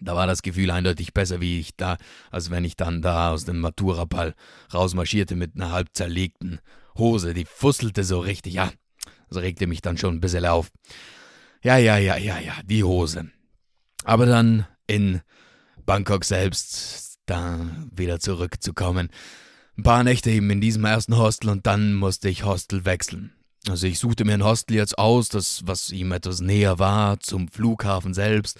da 0.00 0.14
war 0.14 0.26
das 0.26 0.42
Gefühl 0.42 0.70
eindeutig 0.70 1.14
besser, 1.14 1.40
wie 1.40 1.58
ich 1.58 1.74
da, 1.76 1.96
als 2.30 2.50
wenn 2.50 2.64
ich 2.64 2.76
dann 2.76 3.02
da 3.02 3.32
aus 3.32 3.44
dem 3.44 3.58
Maturaball 3.58 4.34
rausmarschierte 4.72 5.34
mit 5.34 5.56
einer 5.56 5.72
halb 5.72 5.88
zerlegten 5.94 6.60
Hose. 6.96 7.34
Die 7.34 7.46
fusselte 7.46 8.04
so 8.04 8.20
richtig, 8.20 8.54
ja. 8.54 8.70
Das 9.28 9.38
regte 9.38 9.66
mich 9.66 9.80
dann 9.80 9.98
schon 9.98 10.14
ein 10.14 10.20
bisschen 10.20 10.44
auf. 10.44 10.70
Ja, 11.62 11.78
ja, 11.78 11.96
ja, 11.96 12.16
ja, 12.16 12.38
ja, 12.38 12.54
die 12.64 12.84
Hose. 12.84 13.30
Aber 14.04 14.26
dann 14.26 14.66
in 14.86 15.22
Bangkok 15.84 16.24
selbst 16.24 17.05
da 17.26 17.60
wieder 17.94 18.20
zurückzukommen. 18.20 19.10
Ein 19.76 19.82
paar 19.82 20.04
Nächte 20.04 20.30
eben 20.30 20.50
in 20.50 20.60
diesem 20.60 20.84
ersten 20.84 21.16
Hostel 21.18 21.50
und 21.50 21.66
dann 21.66 21.94
musste 21.94 22.28
ich 22.28 22.44
Hostel 22.44 22.84
wechseln. 22.84 23.32
Also 23.68 23.86
ich 23.86 23.98
suchte 23.98 24.24
mir 24.24 24.34
ein 24.34 24.44
Hostel 24.44 24.76
jetzt 24.76 24.98
aus, 24.98 25.28
das 25.28 25.62
was 25.64 25.90
ihm 25.90 26.12
etwas 26.12 26.40
näher 26.40 26.78
war, 26.78 27.20
zum 27.20 27.48
Flughafen 27.48 28.14
selbst. 28.14 28.58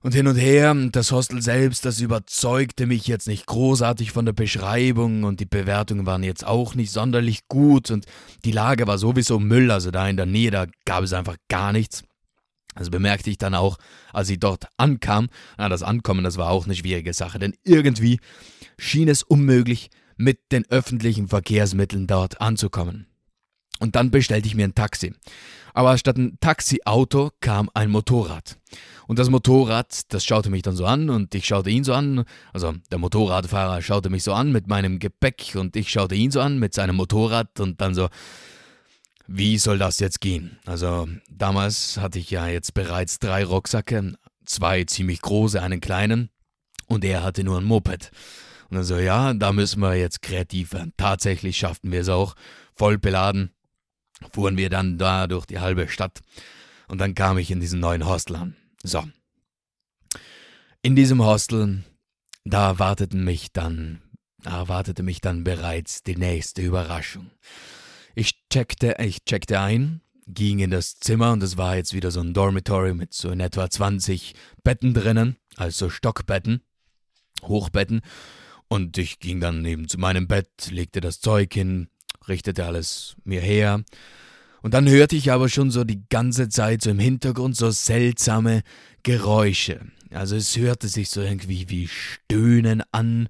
Und 0.00 0.12
hin 0.14 0.26
und 0.26 0.36
her, 0.36 0.74
das 0.92 1.12
Hostel 1.12 1.40
selbst, 1.40 1.86
das 1.86 2.00
überzeugte 2.00 2.86
mich 2.86 3.06
jetzt 3.06 3.26
nicht 3.26 3.46
großartig 3.46 4.12
von 4.12 4.26
der 4.26 4.34
Beschreibung 4.34 5.24
und 5.24 5.40
die 5.40 5.46
Bewertungen 5.46 6.04
waren 6.04 6.22
jetzt 6.22 6.46
auch 6.46 6.74
nicht 6.74 6.92
sonderlich 6.92 7.48
gut 7.48 7.90
und 7.90 8.04
die 8.44 8.52
Lage 8.52 8.86
war 8.86 8.98
sowieso 8.98 9.40
Müll, 9.40 9.70
also 9.70 9.90
da 9.90 10.06
in 10.06 10.18
der 10.18 10.26
Nähe, 10.26 10.50
da 10.50 10.66
gab 10.84 11.04
es 11.04 11.14
einfach 11.14 11.36
gar 11.48 11.72
nichts. 11.72 12.02
Also 12.74 12.90
bemerkte 12.90 13.30
ich 13.30 13.38
dann 13.38 13.54
auch, 13.54 13.78
als 14.12 14.28
ich 14.30 14.40
dort 14.40 14.66
ankam, 14.76 15.28
na, 15.58 15.68
das 15.68 15.82
Ankommen, 15.82 16.24
das 16.24 16.36
war 16.36 16.50
auch 16.50 16.64
eine 16.64 16.74
schwierige 16.74 17.12
Sache, 17.12 17.38
denn 17.38 17.54
irgendwie 17.64 18.18
schien 18.78 19.08
es 19.08 19.22
unmöglich, 19.22 19.90
mit 20.16 20.52
den 20.52 20.64
öffentlichen 20.70 21.28
Verkehrsmitteln 21.28 22.06
dort 22.06 22.40
anzukommen. 22.40 23.06
Und 23.80 23.96
dann 23.96 24.10
bestellte 24.10 24.46
ich 24.46 24.54
mir 24.54 24.64
ein 24.64 24.74
Taxi. 24.74 25.14
Aber 25.72 25.98
statt 25.98 26.16
ein 26.16 26.38
Taxiauto 26.40 27.32
kam 27.40 27.68
ein 27.74 27.90
Motorrad. 27.90 28.56
Und 29.08 29.18
das 29.18 29.28
Motorrad, 29.28 30.12
das 30.12 30.24
schaute 30.24 30.48
mich 30.48 30.62
dann 30.62 30.76
so 30.76 30.86
an 30.86 31.10
und 31.10 31.34
ich 31.34 31.46
schaute 31.46 31.70
ihn 31.70 31.82
so 31.82 31.92
an. 31.92 32.24
Also 32.52 32.72
der 32.92 32.98
Motorradfahrer 32.98 33.82
schaute 33.82 34.10
mich 34.10 34.22
so 34.22 34.32
an 34.32 34.52
mit 34.52 34.68
meinem 34.68 35.00
Gepäck 35.00 35.56
und 35.56 35.74
ich 35.74 35.90
schaute 35.90 36.14
ihn 36.14 36.30
so 36.30 36.40
an 36.40 36.60
mit 36.60 36.74
seinem 36.74 36.94
Motorrad 36.94 37.58
und 37.58 37.80
dann 37.80 37.94
so, 37.94 38.08
wie 39.26 39.58
soll 39.58 39.78
das 39.78 40.00
jetzt 40.00 40.20
gehen? 40.20 40.58
Also 40.66 41.08
damals 41.30 41.98
hatte 41.98 42.18
ich 42.18 42.30
ja 42.30 42.46
jetzt 42.46 42.74
bereits 42.74 43.18
drei 43.18 43.44
Rucksäcke, 43.44 44.14
zwei 44.44 44.84
ziemlich 44.84 45.20
große, 45.22 45.60
einen 45.60 45.80
kleinen 45.80 46.30
und 46.86 47.04
er 47.04 47.22
hatte 47.22 47.44
nur 47.44 47.58
ein 47.58 47.64
Moped. 47.64 48.10
Und 48.70 48.76
dann 48.76 48.84
so, 48.84 48.98
ja, 48.98 49.34
da 49.34 49.52
müssen 49.52 49.80
wir 49.80 49.94
jetzt 49.94 50.22
kreativ 50.22 50.72
werden. 50.72 50.92
Tatsächlich 50.96 51.56
schafften 51.56 51.92
wir 51.92 52.00
es 52.00 52.08
auch, 52.08 52.34
voll 52.74 52.98
beladen, 52.98 53.52
fuhren 54.32 54.56
wir 54.56 54.70
dann 54.70 54.98
da 54.98 55.26
durch 55.26 55.46
die 55.46 55.60
halbe 55.60 55.88
Stadt 55.88 56.20
und 56.88 56.98
dann 56.98 57.14
kam 57.14 57.38
ich 57.38 57.50
in 57.50 57.60
diesen 57.60 57.80
neuen 57.80 58.06
Hostel 58.06 58.36
an. 58.36 58.56
So. 58.82 59.04
In 60.82 60.96
diesem 60.96 61.24
Hostel, 61.24 61.84
da 62.44 62.78
warteten 62.78 63.24
mich 63.24 63.52
dann, 63.52 64.02
da 64.42 64.58
erwartete 64.58 65.02
mich 65.02 65.20
dann 65.20 65.44
bereits 65.44 66.02
die 66.02 66.16
nächste 66.16 66.60
Überraschung. 66.60 67.30
Ich 68.14 68.46
checkte, 68.48 68.96
ich 69.00 69.24
checkte 69.24 69.60
ein, 69.60 70.00
ging 70.26 70.60
in 70.60 70.70
das 70.70 70.98
Zimmer 70.98 71.32
und 71.32 71.42
es 71.42 71.56
war 71.56 71.76
jetzt 71.76 71.94
wieder 71.94 72.10
so 72.10 72.20
ein 72.20 72.32
Dormitory 72.32 72.94
mit 72.94 73.12
so 73.12 73.30
in 73.30 73.40
etwa 73.40 73.68
20 73.68 74.34
Betten 74.62 74.94
drinnen, 74.94 75.36
also 75.56 75.90
Stockbetten, 75.90 76.62
Hochbetten. 77.42 78.00
Und 78.68 78.96
ich 78.98 79.18
ging 79.18 79.40
dann 79.40 79.64
eben 79.64 79.88
zu 79.88 79.98
meinem 79.98 80.26
Bett, 80.26 80.48
legte 80.70 81.00
das 81.00 81.20
Zeug 81.20 81.52
hin, 81.52 81.88
richtete 82.28 82.64
alles 82.64 83.16
mir 83.24 83.40
her. 83.40 83.84
Und 84.62 84.72
dann 84.72 84.88
hörte 84.88 85.16
ich 85.16 85.30
aber 85.30 85.48
schon 85.48 85.70
so 85.70 85.84
die 85.84 86.04
ganze 86.08 86.48
Zeit 86.48 86.82
so 86.82 86.90
im 86.90 86.98
Hintergrund 86.98 87.56
so 87.56 87.70
seltsame 87.70 88.62
Geräusche. 89.02 89.80
Also 90.10 90.36
es 90.36 90.56
hörte 90.56 90.88
sich 90.88 91.10
so 91.10 91.20
irgendwie 91.20 91.68
wie 91.68 91.88
Stöhnen 91.88 92.82
an. 92.92 93.28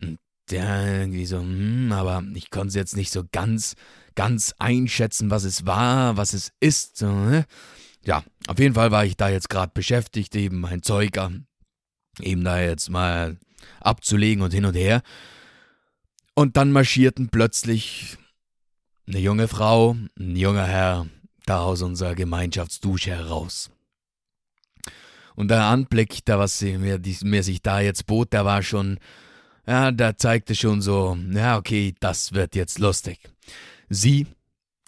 Und 0.00 0.18
ja, 0.50 0.86
irgendwie 0.86 1.26
so, 1.26 1.40
hm, 1.40 1.92
aber 1.92 2.24
ich 2.34 2.50
konnte 2.50 2.68
es 2.68 2.74
jetzt 2.74 2.96
nicht 2.96 3.12
so 3.12 3.24
ganz 3.30 3.74
ganz 4.14 4.54
einschätzen, 4.58 5.30
was 5.30 5.44
es 5.44 5.66
war, 5.66 6.16
was 6.16 6.32
es 6.32 6.52
ist. 6.60 7.02
Ne? 7.02 7.46
Ja, 8.04 8.22
auf 8.46 8.58
jeden 8.58 8.74
Fall 8.74 8.90
war 8.90 9.04
ich 9.04 9.16
da 9.16 9.28
jetzt 9.28 9.48
gerade 9.48 9.72
beschäftigt, 9.74 10.34
eben 10.36 10.60
mein 10.60 10.82
Zeug 10.82 11.18
eben 12.20 12.44
da 12.44 12.60
jetzt 12.60 12.90
mal 12.90 13.38
abzulegen 13.80 14.42
und 14.42 14.52
hin 14.52 14.64
und 14.64 14.74
her. 14.74 15.02
Und 16.34 16.56
dann 16.56 16.72
marschierten 16.72 17.28
plötzlich 17.28 18.18
eine 19.06 19.18
junge 19.18 19.48
Frau, 19.48 19.96
ein 20.18 20.36
junger 20.36 20.66
Herr 20.66 21.06
da 21.46 21.60
aus 21.60 21.82
unserer 21.82 22.14
Gemeinschaftsdusche 22.14 23.10
heraus. 23.10 23.70
Und 25.36 25.48
der 25.48 25.64
Anblick, 25.64 26.24
da 26.24 26.38
was 26.38 26.62
mir, 26.62 27.00
mir 27.22 27.42
sich 27.42 27.60
da 27.60 27.80
jetzt 27.80 28.06
bot, 28.06 28.32
der 28.32 28.44
war 28.44 28.62
schon, 28.62 28.98
ja, 29.66 29.90
der 29.90 30.16
zeigte 30.16 30.54
schon 30.54 30.80
so, 30.80 31.18
ja, 31.32 31.58
okay, 31.58 31.94
das 32.00 32.32
wird 32.32 32.54
jetzt 32.54 32.78
lustig. 32.78 33.18
Sie 33.88 34.26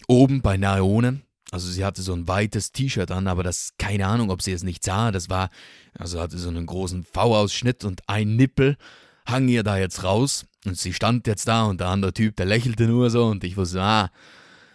oben 0.08 0.42
bei 0.42 0.56
Naone, 0.56 1.22
also 1.50 1.68
sie 1.68 1.84
hatte 1.84 2.02
so 2.02 2.12
ein 2.12 2.28
weites 2.28 2.72
T-Shirt 2.72 3.10
an, 3.10 3.28
aber 3.28 3.42
das, 3.42 3.74
keine 3.78 4.06
Ahnung, 4.06 4.30
ob 4.30 4.42
sie 4.42 4.52
es 4.52 4.62
nicht 4.62 4.84
sah, 4.84 5.12
das 5.12 5.30
war, 5.30 5.50
also 5.94 6.20
hatte 6.20 6.38
so 6.38 6.48
einen 6.48 6.66
großen 6.66 7.04
V-Ausschnitt 7.04 7.84
und 7.84 8.02
ein 8.08 8.36
Nippel 8.36 8.76
hang 9.26 9.48
ihr 9.48 9.62
da 9.62 9.76
jetzt 9.76 10.02
raus. 10.02 10.46
Und 10.64 10.78
sie 10.78 10.92
stand 10.92 11.26
jetzt 11.26 11.46
da 11.46 11.64
und 11.64 11.80
der 11.80 11.88
andere 11.88 12.12
Typ, 12.12 12.36
der 12.36 12.46
lächelte 12.46 12.86
nur 12.86 13.10
so 13.10 13.26
und 13.26 13.44
ich 13.44 13.56
wusste, 13.56 13.82
ah, 13.82 14.10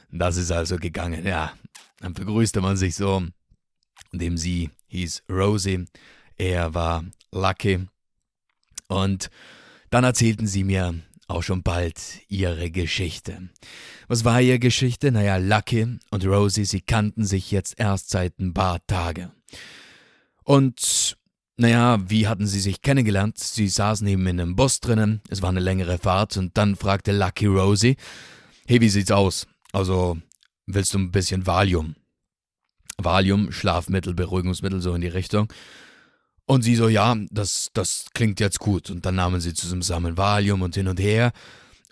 das 0.09 0.37
ist 0.37 0.51
also 0.51 0.77
gegangen, 0.77 1.25
ja. 1.25 1.53
Dann 1.99 2.13
begrüßte 2.13 2.61
man 2.61 2.77
sich 2.77 2.95
so, 2.95 3.23
indem 4.11 4.37
sie 4.37 4.69
hieß 4.87 5.23
Rosie, 5.29 5.85
er 6.37 6.73
war 6.73 7.05
Lucky. 7.31 7.87
Und 8.87 9.29
dann 9.89 10.03
erzählten 10.03 10.47
sie 10.47 10.63
mir 10.63 10.95
auch 11.31 11.43
schon 11.43 11.63
bald 11.63 11.99
ihre 12.27 12.71
Geschichte. 12.71 13.49
Was 14.07 14.25
war 14.25 14.41
ihre 14.41 14.59
Geschichte? 14.59 15.11
Naja, 15.11 15.37
Lucky 15.37 15.99
und 16.09 16.25
Rosie, 16.25 16.65
sie 16.65 16.81
kannten 16.81 17.25
sich 17.25 17.51
jetzt 17.51 17.79
erst 17.79 18.09
seit 18.09 18.39
ein 18.39 18.53
paar 18.53 18.85
Tagen. 18.87 19.31
Und 20.43 21.17
naja, 21.57 21.99
wie 22.09 22.27
hatten 22.27 22.47
sie 22.47 22.59
sich 22.59 22.81
kennengelernt? 22.81 23.37
Sie 23.37 23.67
saßen 23.67 24.07
eben 24.07 24.25
in 24.27 24.39
einem 24.39 24.55
Bus 24.55 24.79
drinnen, 24.79 25.21
es 25.29 25.41
war 25.41 25.49
eine 25.49 25.59
längere 25.59 25.97
Fahrt 25.97 26.35
und 26.37 26.57
dann 26.57 26.75
fragte 26.75 27.11
Lucky 27.11 27.45
Rosie, 27.45 27.97
hey, 28.65 28.81
wie 28.81 28.89
sieht's 28.89 29.11
aus? 29.11 29.47
Also, 29.71 30.17
willst 30.65 30.93
du 30.93 30.99
ein 30.99 31.11
bisschen 31.11 31.45
Valium? 31.45 31.95
Valium, 32.97 33.51
Schlafmittel, 33.51 34.13
Beruhigungsmittel, 34.13 34.81
so 34.81 34.93
in 34.93 35.01
die 35.01 35.07
Richtung. 35.07 35.51
Und 36.51 36.63
sie 36.63 36.75
so, 36.75 36.89
ja, 36.89 37.15
das, 37.29 37.69
das 37.73 38.07
klingt 38.13 38.41
jetzt 38.41 38.59
gut. 38.59 38.89
Und 38.89 39.05
dann 39.05 39.15
nahmen 39.15 39.39
sie 39.39 39.53
zusammen 39.53 40.17
Valium 40.17 40.63
und 40.63 40.75
hin 40.75 40.89
und 40.89 40.99
her. 40.99 41.31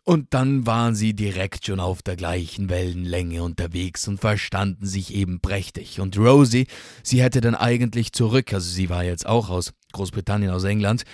Und 0.04 0.34
dann 0.34 0.68
waren 0.68 0.96
sie 0.96 1.14
direkt 1.14 1.66
schon 1.66 1.80
auf 1.80 2.02
der 2.02 2.18
gleichen 2.18 2.68
Wellenlänge 2.68 3.42
unterwegs 3.42 4.06
und 4.10 4.20
verstanden 4.20 4.86
sich 4.86 5.14
eben 5.14 5.40
prächtig. 5.40 6.02
Und 6.02 6.18
Rosie, 6.18 6.68
sie 7.04 7.24
hätte 7.24 7.40
dann 7.40 7.56
eigentlich 7.56 8.12
zurück, 8.12 8.54
also 8.54 8.70
sie 8.70 8.90
war 8.90 9.06
jetzt 9.06 9.26
auch 9.26 9.50
aus 9.50 9.72
Großbritannien, 9.94 10.52
aus 10.52 10.66
England. 10.66 11.06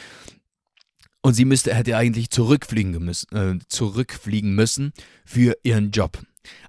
Und 1.26 1.34
sie 1.34 1.46
müsste, 1.46 1.74
hätte 1.74 1.98
eigentlich 1.98 2.30
zurückfliegen 2.30 3.04
müssen, 3.04 3.36
äh, 3.36 3.58
zurückfliegen 3.68 4.54
müssen 4.54 4.94
für 5.26 5.58
ihren 5.64 5.90
Job. 5.90 6.20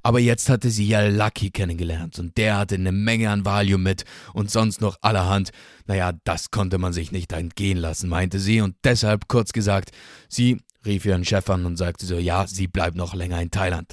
Aber 0.02 0.18
jetzt 0.18 0.48
hatte 0.48 0.70
sie 0.70 0.88
ja 0.88 1.06
Lucky 1.06 1.50
kennengelernt 1.50 2.18
und 2.18 2.38
der 2.38 2.56
hatte 2.56 2.76
eine 2.76 2.90
Menge 2.90 3.28
an 3.28 3.44
Valium 3.44 3.82
mit 3.82 4.06
und 4.32 4.50
sonst 4.50 4.80
noch 4.80 4.96
allerhand. 5.02 5.50
Naja, 5.86 6.12
das 6.24 6.50
konnte 6.50 6.78
man 6.78 6.94
sich 6.94 7.12
nicht 7.12 7.32
entgehen 7.32 7.76
lassen, 7.76 8.08
meinte 8.08 8.40
sie 8.40 8.62
und 8.62 8.76
deshalb 8.82 9.28
kurz 9.28 9.52
gesagt, 9.52 9.90
sie 10.30 10.56
rief 10.86 11.04
ihren 11.04 11.26
Chef 11.26 11.50
an 11.50 11.66
und 11.66 11.76
sagte 11.76 12.06
so, 12.06 12.16
ja, 12.16 12.46
sie 12.46 12.66
bleibt 12.66 12.96
noch 12.96 13.12
länger 13.12 13.42
in 13.42 13.50
Thailand. 13.50 13.92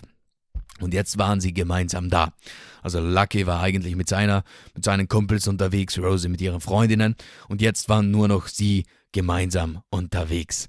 Und 0.79 0.93
jetzt 0.93 1.17
waren 1.17 1.39
sie 1.39 1.53
gemeinsam 1.53 2.09
da. 2.09 2.33
Also 2.81 2.99
Lucky 2.99 3.47
war 3.47 3.61
eigentlich 3.61 3.95
mit 3.95 4.09
seiner, 4.09 4.43
mit 4.73 4.83
seinen 4.83 5.07
Kumpels 5.07 5.47
unterwegs, 5.47 5.97
Rosie 5.97 6.29
mit 6.29 6.41
ihren 6.41 6.61
Freundinnen 6.61 7.15
und 7.47 7.61
jetzt 7.61 7.89
waren 7.89 8.11
nur 8.11 8.27
noch 8.27 8.47
sie 8.47 8.85
gemeinsam 9.11 9.81
unterwegs. 9.89 10.67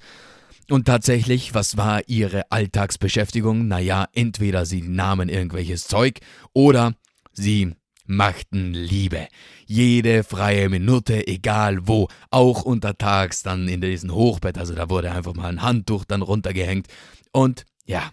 Und 0.71 0.87
tatsächlich, 0.87 1.55
was 1.55 1.77
war 1.77 2.03
ihre 2.07 2.51
Alltagsbeschäftigung? 2.51 3.69
Naja, 3.69 4.07
entweder 4.15 4.65
sie 4.65 4.83
nahmen 4.83 5.29
irgendwelches 5.29 5.87
Zeug 5.87 6.21
oder 6.53 6.95
sie 7.33 7.75
machten 8.07 8.73
Liebe. 8.73 9.29
Jede 9.67 10.25
freie 10.25 10.69
Minute, 10.69 11.27
egal 11.27 11.87
wo, 11.87 12.09
auch 12.31 12.63
untertags 12.63 13.43
dann 13.43 13.69
in 13.69 13.81
diesem 13.81 14.15
Hochbett, 14.15 14.59
also 14.59 14.75
da 14.75 14.91
wurde 14.91 15.13
einfach 15.13 15.35
mal 15.35 15.49
ein 15.49 15.63
Handtuch 15.63 16.05
dann 16.05 16.23
runtergehängt 16.23 16.89
und 17.33 17.65
ja, 17.87 18.11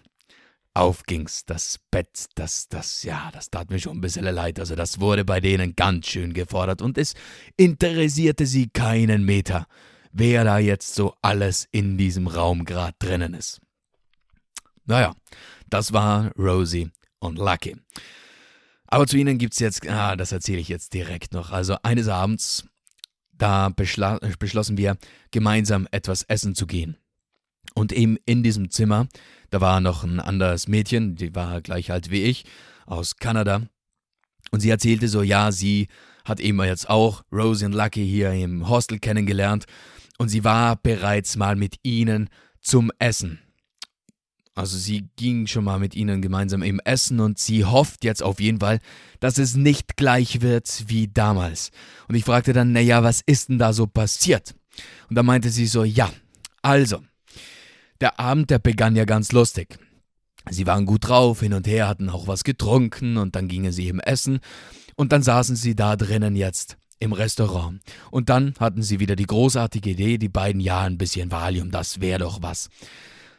auf 0.74 1.04
ging's. 1.04 1.44
Das 1.44 1.78
Bett, 1.90 2.26
das, 2.34 2.68
das, 2.68 3.02
ja, 3.02 3.30
das 3.32 3.50
tat 3.50 3.70
mir 3.70 3.78
schon 3.78 3.98
ein 3.98 4.00
bisschen 4.00 4.24
leid. 4.24 4.58
Also 4.58 4.74
das 4.74 5.00
wurde 5.00 5.24
bei 5.24 5.40
denen 5.40 5.76
ganz 5.76 6.06
schön 6.06 6.32
gefordert 6.32 6.82
und 6.82 6.98
es 6.98 7.14
interessierte 7.56 8.46
sie 8.46 8.68
keinen 8.68 9.24
Meter 9.24 9.66
wer 10.12 10.44
da 10.44 10.58
jetzt 10.58 10.94
so 10.94 11.14
alles 11.22 11.66
in 11.72 11.98
diesem 11.98 12.26
Raum 12.26 12.64
gerade 12.64 12.94
drinnen 12.98 13.34
ist. 13.34 13.60
Naja, 14.84 15.14
das 15.68 15.92
war 15.92 16.32
Rosie 16.36 16.90
und 17.18 17.38
Lucky. 17.38 17.76
Aber 18.86 19.06
zu 19.06 19.16
ihnen 19.16 19.38
gibt 19.38 19.54
es 19.54 19.58
jetzt, 19.58 19.88
ah, 19.88 20.16
das 20.16 20.32
erzähle 20.32 20.58
ich 20.58 20.68
jetzt 20.68 20.92
direkt 20.92 21.32
noch. 21.32 21.50
Also 21.50 21.76
eines 21.82 22.08
Abends, 22.08 22.64
da 23.32 23.70
beschlossen 23.70 24.76
wir, 24.76 24.98
gemeinsam 25.30 25.88
etwas 25.90 26.24
essen 26.24 26.54
zu 26.54 26.66
gehen. 26.66 26.98
Und 27.74 27.92
eben 27.92 28.18
in 28.26 28.42
diesem 28.42 28.70
Zimmer, 28.70 29.08
da 29.50 29.60
war 29.60 29.80
noch 29.80 30.04
ein 30.04 30.20
anderes 30.20 30.68
Mädchen, 30.68 31.16
die 31.16 31.34
war 31.34 31.60
gleich 31.60 31.90
alt 31.90 32.10
wie 32.10 32.22
ich, 32.22 32.44
aus 32.86 33.16
Kanada. 33.16 33.62
Und 34.50 34.60
sie 34.60 34.70
erzählte 34.70 35.08
so, 35.08 35.22
ja, 35.22 35.52
sie 35.52 35.88
hat 36.24 36.40
eben 36.40 36.62
jetzt 36.62 36.88
auch 36.88 37.22
Rosie 37.32 37.64
und 37.64 37.72
Lucky 37.72 38.06
hier 38.06 38.32
im 38.32 38.68
Hostel 38.68 38.98
kennengelernt 38.98 39.66
und 40.18 40.28
sie 40.28 40.44
war 40.44 40.76
bereits 40.76 41.36
mal 41.36 41.56
mit 41.56 41.76
ihnen 41.82 42.28
zum 42.60 42.92
Essen. 42.98 43.40
Also 44.54 44.76
sie 44.76 45.08
ging 45.16 45.46
schon 45.46 45.64
mal 45.64 45.78
mit 45.78 45.94
ihnen 45.94 46.20
gemeinsam 46.20 46.62
im 46.62 46.78
Essen 46.80 47.20
und 47.20 47.38
sie 47.38 47.64
hofft 47.64 48.04
jetzt 48.04 48.22
auf 48.22 48.38
jeden 48.38 48.60
Fall, 48.60 48.80
dass 49.18 49.38
es 49.38 49.56
nicht 49.56 49.96
gleich 49.96 50.42
wird 50.42 50.84
wie 50.88 51.08
damals. 51.08 51.70
Und 52.06 52.16
ich 52.16 52.24
fragte 52.24 52.52
dann, 52.52 52.72
naja, 52.72 53.02
was 53.02 53.22
ist 53.24 53.48
denn 53.48 53.58
da 53.58 53.72
so 53.72 53.86
passiert? 53.86 54.54
Und 55.08 55.16
da 55.16 55.22
meinte 55.22 55.48
sie 55.48 55.66
so, 55.66 55.84
ja, 55.84 56.12
also, 56.60 57.02
der 58.02 58.20
Abend, 58.20 58.50
der 58.50 58.58
begann 58.58 58.96
ja 58.96 59.04
ganz 59.04 59.32
lustig. 59.32 59.78
Sie 60.50 60.66
waren 60.66 60.86
gut 60.86 61.08
drauf, 61.08 61.40
hin 61.40 61.54
und 61.54 61.66
her, 61.66 61.88
hatten 61.88 62.10
auch 62.10 62.26
was 62.26 62.44
getrunken 62.44 63.16
und 63.16 63.36
dann 63.36 63.48
gingen 63.48 63.72
sie 63.72 63.86
eben 63.86 64.00
essen 64.00 64.40
und 64.96 65.12
dann 65.12 65.22
saßen 65.22 65.56
sie 65.56 65.76
da 65.76 65.96
drinnen 65.96 66.36
jetzt 66.36 66.76
im 66.98 67.12
Restaurant. 67.12 67.80
Und 68.10 68.28
dann 68.28 68.54
hatten 68.58 68.82
sie 68.82 69.00
wieder 69.00 69.16
die 69.16 69.26
großartige 69.26 69.90
Idee, 69.90 70.18
die 70.18 70.28
beiden 70.28 70.60
ja 70.60 70.82
ein 70.82 70.98
bisschen 70.98 71.30
Valium, 71.30 71.70
das 71.70 72.00
wäre 72.00 72.20
doch 72.20 72.42
was. 72.42 72.68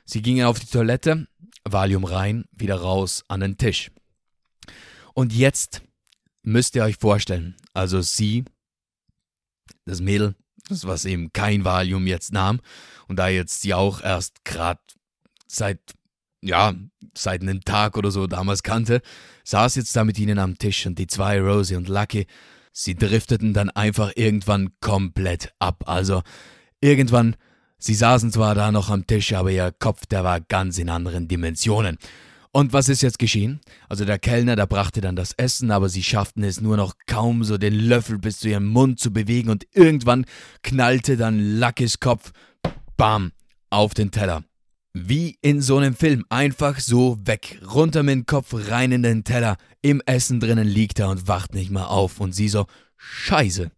Sie 0.05 0.21
gingen 0.21 0.45
auf 0.45 0.59
die 0.59 0.67
Toilette, 0.67 1.27
Valium 1.63 2.03
rein, 2.03 2.45
wieder 2.51 2.75
raus 2.75 3.23
an 3.27 3.41
den 3.41 3.57
Tisch. 3.57 3.91
Und 5.13 5.33
jetzt 5.33 5.81
müsst 6.41 6.75
ihr 6.75 6.83
euch 6.83 6.97
vorstellen, 6.97 7.55
also 7.73 8.01
sie, 8.01 8.43
das 9.85 10.01
Mädel, 10.01 10.35
das 10.69 10.85
was 10.85 11.05
eben 11.05 11.31
kein 11.33 11.65
Valium 11.65 12.07
jetzt 12.07 12.31
nahm 12.33 12.59
und 13.07 13.17
da 13.17 13.27
jetzt 13.27 13.61
sie 13.61 13.73
auch 13.73 14.01
erst 14.01 14.45
gerade 14.45 14.81
seit 15.47 15.79
ja, 16.45 16.73
seit 17.15 17.41
einem 17.41 17.61
Tag 17.61 17.95
oder 17.95 18.11
so 18.11 18.27
damals 18.27 18.63
kannte, 18.63 19.01
saß 19.45 19.75
jetzt 19.75 19.95
da 19.95 20.03
mit 20.03 20.19
ihnen 20.19 20.39
am 20.39 20.57
Tisch 20.57 20.85
und 20.85 20.99
die 20.99 21.07
zwei, 21.07 21.39
Rosie 21.39 21.77
und 21.77 21.87
Lucky, 21.87 22.27
Sie 22.73 22.95
drifteten 22.95 23.53
dann 23.53 23.69
einfach 23.69 24.11
irgendwann 24.15 24.71
komplett 24.81 25.53
ab. 25.59 25.83
Also 25.85 26.23
irgendwann, 26.81 27.35
sie 27.77 27.93
saßen 27.93 28.31
zwar 28.31 28.55
da 28.55 28.71
noch 28.71 28.89
am 28.89 29.05
Tisch, 29.05 29.33
aber 29.33 29.51
ihr 29.51 29.71
Kopf, 29.77 30.07
der 30.07 30.23
war 30.23 30.41
ganz 30.41 30.79
in 30.79 30.89
anderen 30.89 31.27
Dimensionen. 31.27 31.99
Und 32.55 32.71
was 32.71 32.87
ist 32.87 33.01
jetzt 33.01 33.17
geschehen? 33.17 33.61
Also 33.89 34.05
der 34.05 34.19
Kellner, 34.19 34.55
der 34.55 34.67
brachte 34.67 35.01
dann 35.01 35.15
das 35.15 35.33
Essen, 35.33 35.71
aber 35.71 35.89
sie 35.89 36.03
schafften 36.03 36.43
es 36.43 36.61
nur 36.61 36.77
noch 36.77 36.93
kaum 37.07 37.43
so 37.43 37.57
den 37.57 37.73
Löffel 37.73 38.19
bis 38.19 38.39
zu 38.39 38.47
ihrem 38.47 38.67
Mund 38.67 38.99
zu 38.99 39.11
bewegen 39.11 39.49
und 39.49 39.65
irgendwann 39.73 40.25
knallte 40.61 41.17
dann 41.17 41.59
Luckys 41.59 41.99
Kopf, 41.99 42.31
bam, 42.95 43.31
auf 43.71 43.95
den 43.95 44.11
Teller. 44.11 44.43
Wie 44.93 45.39
in 45.41 45.61
so 45.61 45.77
einem 45.77 45.95
Film, 45.95 46.25
einfach 46.29 46.79
so 46.79 47.17
weg, 47.25 47.59
runter 47.73 48.03
mit 48.03 48.13
dem 48.13 48.25
Kopf, 48.27 48.53
rein 48.53 48.91
in 48.91 49.01
den 49.01 49.23
Teller, 49.23 49.57
im 49.81 49.99
Essen 50.05 50.39
drinnen 50.39 50.67
liegt 50.67 50.99
er 50.99 51.09
und 51.09 51.27
wacht 51.27 51.55
nicht 51.55 51.71
mehr 51.71 51.89
auf 51.89 52.19
und 52.19 52.35
sie 52.35 52.49
so, 52.49 52.67
scheiße, 52.97 53.71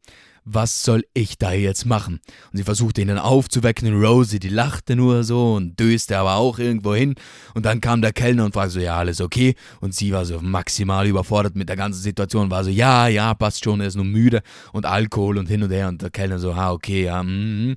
was 0.45 0.83
soll 0.83 1.03
ich 1.13 1.37
da 1.37 1.51
jetzt 1.51 1.85
machen? 1.85 2.21
Und 2.51 2.57
sie 2.57 2.63
versuchte 2.63 3.01
ihn 3.01 3.07
dann 3.09 3.17
aufzuwecken 3.17 3.93
und 3.93 4.03
Rosie, 4.03 4.39
die 4.39 4.49
lachte 4.49 4.95
nur 4.95 5.23
so 5.23 5.55
und 5.55 5.79
döste 5.79 6.17
aber 6.17 6.35
auch 6.35 6.59
irgendwo 6.59 6.95
hin 6.95 7.15
und 7.53 7.65
dann 7.65 7.81
kam 7.81 8.01
der 8.01 8.13
Kellner 8.13 8.45
und 8.45 8.53
fragte 8.53 8.71
so, 8.71 8.79
ja, 8.79 8.97
alles 8.97 9.21
okay? 9.21 9.55
Und 9.81 9.93
sie 9.93 10.11
war 10.11 10.25
so 10.25 10.39
maximal 10.39 11.07
überfordert 11.07 11.55
mit 11.55 11.67
der 11.67 11.75
ganzen 11.75 12.01
Situation, 12.01 12.51
war 12.51 12.63
so, 12.63 12.69
ja, 12.69 13.07
ja, 13.07 13.33
passt 13.33 13.63
schon, 13.63 13.81
er 13.81 13.87
ist 13.87 13.95
nur 13.95 14.05
müde 14.05 14.41
und 14.71 14.85
Alkohol 14.85 15.37
und 15.37 15.47
hin 15.47 15.63
und 15.63 15.71
her 15.71 15.89
und 15.89 16.01
der 16.01 16.11
Kellner 16.11 16.39
so, 16.39 16.53
ah, 16.53 16.71
okay, 16.71 17.05
ja, 17.05 17.21
mhm. 17.21 17.71
Mm 17.71 17.75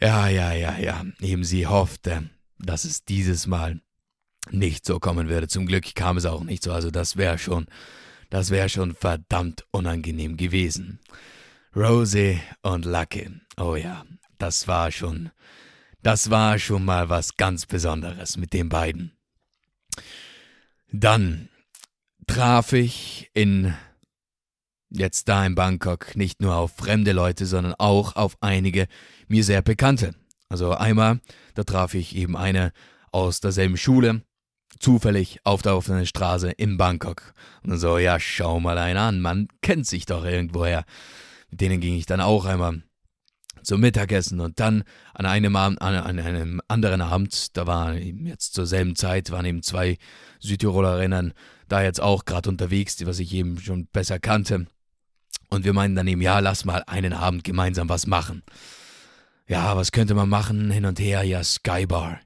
ja, 0.00 0.28
ja, 0.28 0.52
ja, 0.52 0.76
ja. 0.78 1.02
Eben 1.20 1.44
sie 1.44 1.66
hoffte, 1.66 2.28
dass 2.58 2.84
es 2.84 3.04
dieses 3.04 3.46
Mal 3.46 3.80
nicht 4.50 4.84
so 4.84 4.98
kommen 4.98 5.28
würde. 5.28 5.48
Zum 5.48 5.66
Glück 5.66 5.94
kam 5.94 6.16
es 6.16 6.26
auch 6.26 6.44
nicht 6.44 6.62
so. 6.62 6.72
Also 6.72 6.90
das 6.90 7.16
wäre 7.16 7.38
schon, 7.38 7.66
das 8.28 8.50
wäre 8.50 8.68
schon 8.68 8.94
verdammt 8.94 9.64
unangenehm 9.70 10.36
gewesen. 10.36 11.00
Rosie 11.76 12.40
und 12.62 12.84
Lucky. 12.84 13.28
Oh 13.56 13.74
ja, 13.74 14.04
das 14.38 14.68
war 14.68 14.92
schon, 14.92 15.30
das 16.02 16.30
war 16.30 16.58
schon 16.60 16.84
mal 16.84 17.08
was 17.08 17.36
ganz 17.36 17.66
Besonderes 17.66 18.36
mit 18.36 18.52
den 18.52 18.68
beiden. 18.68 19.10
Dann 20.92 21.48
traf 22.28 22.72
ich 22.72 23.28
in 23.34 23.74
jetzt 24.88 25.28
da 25.28 25.44
in 25.44 25.56
Bangkok 25.56 26.14
nicht 26.14 26.40
nur 26.40 26.54
auf 26.54 26.76
fremde 26.76 27.10
Leute, 27.10 27.44
sondern 27.44 27.74
auch 27.78 28.14
auf 28.14 28.36
einige 28.40 28.86
mir 29.26 29.42
sehr 29.42 29.60
bekannte. 29.60 30.14
Also 30.48 30.74
einmal, 30.74 31.20
da 31.54 31.64
traf 31.64 31.94
ich 31.94 32.14
eben 32.14 32.36
eine 32.36 32.72
aus 33.10 33.40
derselben 33.40 33.76
Schule, 33.76 34.22
zufällig 34.78 35.40
auf 35.42 35.62
der 35.62 35.76
offenen 35.76 36.06
Straße 36.06 36.52
in 36.52 36.76
Bangkok. 36.76 37.34
Und 37.64 37.76
so, 37.78 37.98
ja, 37.98 38.20
schau 38.20 38.60
mal 38.60 38.78
einen 38.78 38.98
an, 38.98 39.20
man 39.20 39.48
kennt 39.60 39.88
sich 39.88 40.06
doch 40.06 40.24
irgendwoher. 40.24 40.84
Mit 41.54 41.60
denen 41.60 41.80
ging 41.80 41.94
ich 41.94 42.04
dann 42.04 42.20
auch 42.20 42.46
einmal 42.46 42.82
zum 43.62 43.80
Mittagessen 43.80 44.40
und 44.40 44.58
dann 44.58 44.82
an 45.14 45.24
einem, 45.24 45.54
Abend, 45.54 45.80
an, 45.80 45.94
an 45.94 46.18
einem 46.18 46.60
anderen 46.66 47.00
Abend, 47.00 47.56
da 47.56 47.68
war 47.68 47.94
jetzt 47.94 48.54
zur 48.54 48.66
selben 48.66 48.96
Zeit, 48.96 49.30
waren 49.30 49.44
eben 49.44 49.62
zwei 49.62 49.96
Südtirolerinnen 50.40 51.32
da 51.68 51.80
jetzt 51.80 52.00
auch 52.00 52.24
gerade 52.24 52.50
unterwegs, 52.50 52.96
die 52.96 53.06
was 53.06 53.20
ich 53.20 53.32
eben 53.32 53.60
schon 53.60 53.86
besser 53.86 54.18
kannte. 54.18 54.66
Und 55.48 55.64
wir 55.64 55.72
meinten 55.72 55.94
dann 55.94 56.08
eben, 56.08 56.22
ja, 56.22 56.40
lass 56.40 56.64
mal 56.64 56.82
einen 56.88 57.12
Abend 57.12 57.44
gemeinsam 57.44 57.88
was 57.88 58.08
machen. 58.08 58.42
Ja, 59.46 59.76
was 59.76 59.92
könnte 59.92 60.16
man 60.16 60.28
machen? 60.28 60.72
Hin 60.72 60.86
und 60.86 60.98
her, 60.98 61.22
ja, 61.22 61.44
Skybar. 61.44 62.18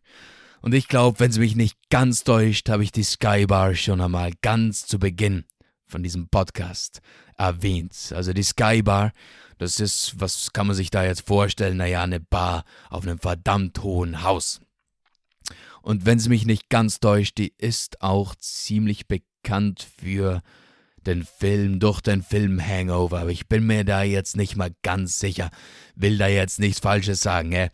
Und 0.63 0.73
ich 0.73 0.89
glaube, 0.89 1.21
wenn 1.21 1.31
es 1.31 1.39
mich 1.39 1.55
nicht 1.55 1.77
ganz 1.91 2.25
täuscht, 2.25 2.71
habe 2.71 2.83
ich 2.83 2.93
die 2.93 3.05
Skybar 3.05 3.75
schon 3.75 4.01
einmal 4.01 4.33
ganz 4.41 4.87
zu 4.87 4.99
Beginn 4.99 5.45
von 5.89 6.03
diesem 6.03 6.29
Podcast 6.29 7.01
erwähnt. 7.37 8.13
Also 8.15 8.33
die 8.33 8.43
Skybar, 8.43 9.13
das 9.59 9.81
ist, 9.81 10.21
was 10.21 10.53
kann 10.53 10.67
man 10.67 10.77
sich 10.77 10.91
da 10.91 11.05
jetzt 11.05 11.27
vorstellen? 11.27 11.79
Naja, 11.79 12.03
eine 12.03 12.21
Bar 12.21 12.65
auf 12.91 13.05
einem 13.05 13.19
verdammt 13.19 13.83
hohen 13.83 14.23
Haus. 14.23 14.61
Und 15.83 16.07
wenn 16.07 16.19
es 16.19 16.29
mich 16.29 16.45
nicht 16.45 16.69
ganz 16.69 17.01
täuscht, 17.01 17.39
die 17.39 17.55
ist 17.57 18.03
auch 18.03 18.35
ziemlich 18.35 19.09
bekannt 19.09 19.87
für 19.99 20.43
den 21.07 21.25
Film, 21.25 21.81
durch 21.81 22.01
den 22.01 22.23
Film 22.23 22.61
Hangover, 22.61 23.21
aber 23.21 23.31
ich 23.31 23.49
bin 23.49 23.67
mir 23.67 23.85
da 23.85 24.03
jetzt 24.03 24.37
nicht 24.37 24.57
mal 24.57 24.71
ganz 24.83 25.19
sicher. 25.19 25.51
Will 25.95 26.19
da 26.19 26.27
jetzt 26.27 26.61
nichts 26.61 26.81
Falsches 26.81 27.23
sagen, 27.23 27.53
äh. 27.53 27.71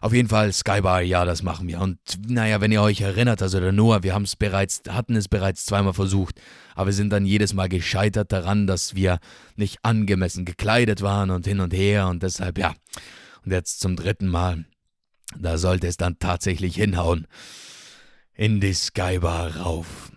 Auf 0.00 0.12
jeden 0.12 0.28
Fall 0.28 0.52
Skybar, 0.52 1.02
ja, 1.02 1.24
das 1.24 1.42
machen 1.42 1.68
wir. 1.68 1.80
Und 1.80 1.98
naja, 2.26 2.60
wenn 2.60 2.72
ihr 2.72 2.80
euch 2.80 3.00
erinnert, 3.00 3.42
also 3.42 3.60
der 3.60 3.72
Noah, 3.72 4.02
wir 4.02 4.14
haben 4.14 4.22
es 4.22 4.36
bereits, 4.36 4.82
hatten 4.88 5.16
es 5.16 5.28
bereits 5.28 5.66
zweimal 5.66 5.92
versucht, 5.92 6.40
aber 6.78 6.86
wir 6.86 6.92
sind 6.94 7.10
dann 7.10 7.26
jedes 7.26 7.54
Mal 7.54 7.68
gescheitert 7.68 8.30
daran, 8.30 8.68
dass 8.68 8.94
wir 8.94 9.18
nicht 9.56 9.80
angemessen 9.82 10.44
gekleidet 10.44 11.02
waren 11.02 11.30
und 11.30 11.44
hin 11.44 11.58
und 11.58 11.74
her 11.74 12.06
und 12.06 12.22
deshalb, 12.22 12.56
ja. 12.56 12.72
Und 13.44 13.50
jetzt 13.50 13.80
zum 13.80 13.96
dritten 13.96 14.28
Mal 14.28 14.64
Da 15.36 15.58
sollte 15.58 15.88
es 15.88 15.96
dann 15.96 16.20
tatsächlich 16.20 16.76
hinhauen. 16.76 17.26
In 18.32 18.60
die 18.60 18.74
Skybar 18.74 19.56
rauf. 19.56 20.12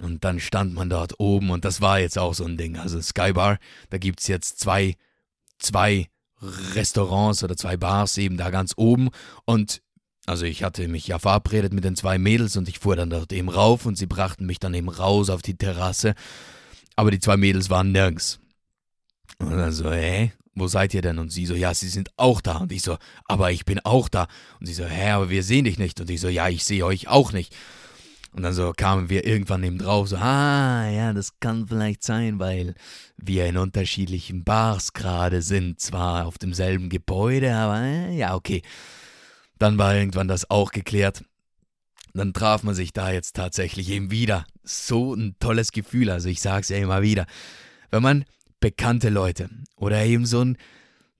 Und 0.00 0.24
dann 0.24 0.40
stand 0.40 0.72
man 0.72 0.88
dort 0.88 1.20
oben 1.20 1.50
und 1.50 1.66
das 1.66 1.82
war 1.82 2.00
jetzt 2.00 2.16
auch 2.16 2.32
so 2.32 2.46
ein 2.46 2.56
Ding. 2.56 2.78
Also 2.78 3.02
Skybar, 3.02 3.58
da 3.90 3.98
gibt 3.98 4.20
es 4.20 4.28
jetzt 4.28 4.58
zwei, 4.58 4.94
zwei 5.58 6.08
Restaurants 6.74 7.44
oder 7.44 7.58
zwei 7.58 7.76
Bars 7.76 8.16
eben 8.16 8.38
da 8.38 8.48
ganz 8.48 8.72
oben. 8.78 9.10
Und 9.44 9.82
also 10.26 10.44
ich 10.44 10.62
hatte 10.62 10.86
mich 10.88 11.06
ja 11.08 11.18
verabredet 11.18 11.72
mit 11.72 11.84
den 11.84 11.96
zwei 11.96 12.18
Mädels 12.18 12.56
und 12.56 12.68
ich 12.68 12.78
fuhr 12.78 12.96
dann 12.96 13.10
dort 13.10 13.32
eben 13.32 13.48
rauf 13.48 13.86
und 13.86 13.98
sie 13.98 14.06
brachten 14.06 14.46
mich 14.46 14.60
dann 14.60 14.74
eben 14.74 14.88
raus 14.88 15.30
auf 15.30 15.42
die 15.42 15.56
Terrasse. 15.56 16.14
Aber 16.94 17.10
die 17.10 17.20
zwei 17.20 17.36
Mädels 17.36 17.70
waren 17.70 17.92
nirgends. 17.92 18.38
Und 19.38 19.50
dann 19.50 19.72
so, 19.72 19.90
hä? 19.90 20.32
Wo 20.54 20.68
seid 20.68 20.92
ihr 20.92 21.00
denn? 21.00 21.18
Und 21.18 21.30
sie 21.30 21.46
so, 21.46 21.54
ja, 21.54 21.72
sie 21.72 21.88
sind 21.88 22.10
auch 22.18 22.42
da. 22.42 22.58
Und 22.58 22.72
ich 22.72 22.82
so, 22.82 22.98
aber 23.24 23.50
ich 23.52 23.64
bin 23.64 23.80
auch 23.84 24.08
da. 24.08 24.28
Und 24.60 24.66
sie 24.66 24.74
so, 24.74 24.84
hä, 24.84 25.12
aber 25.12 25.30
wir 25.30 25.42
sehen 25.42 25.64
dich 25.64 25.78
nicht. 25.78 25.98
Und 26.00 26.10
ich 26.10 26.20
so, 26.20 26.28
ja, 26.28 26.48
ich 26.48 26.62
sehe 26.62 26.84
euch 26.84 27.08
auch 27.08 27.32
nicht. 27.32 27.56
Und 28.32 28.42
dann 28.42 28.52
so 28.52 28.72
kamen 28.74 29.10
wir 29.10 29.26
irgendwann 29.26 29.62
eben 29.62 29.78
drauf, 29.78 30.08
so, 30.08 30.16
ah, 30.16 30.88
ja, 30.88 31.12
das 31.12 31.38
kann 31.40 31.66
vielleicht 31.68 32.02
sein, 32.02 32.38
weil 32.38 32.74
wir 33.16 33.46
in 33.46 33.58
unterschiedlichen 33.58 34.44
Bars 34.44 34.92
gerade 34.92 35.42
sind. 35.42 35.80
Zwar 35.80 36.26
auf 36.26 36.38
demselben 36.38 36.90
Gebäude, 36.90 37.54
aber 37.54 37.80
äh, 37.80 38.16
ja, 38.16 38.34
okay. 38.34 38.62
Dann 39.62 39.78
war 39.78 39.94
irgendwann 39.94 40.26
das 40.26 40.50
auch 40.50 40.72
geklärt. 40.72 41.22
Dann 42.14 42.32
traf 42.32 42.64
man 42.64 42.74
sich 42.74 42.92
da 42.92 43.12
jetzt 43.12 43.36
tatsächlich 43.36 43.90
eben 43.90 44.10
wieder. 44.10 44.44
So 44.64 45.14
ein 45.14 45.36
tolles 45.38 45.70
Gefühl, 45.70 46.10
also 46.10 46.28
ich 46.28 46.40
sag's 46.40 46.68
ja 46.68 46.78
immer 46.78 47.00
wieder. 47.00 47.26
Wenn 47.92 48.02
man 48.02 48.24
bekannte 48.58 49.08
Leute 49.08 49.48
oder 49.76 50.04
eben 50.04 50.26
so 50.26 50.44
ein, 50.44 50.58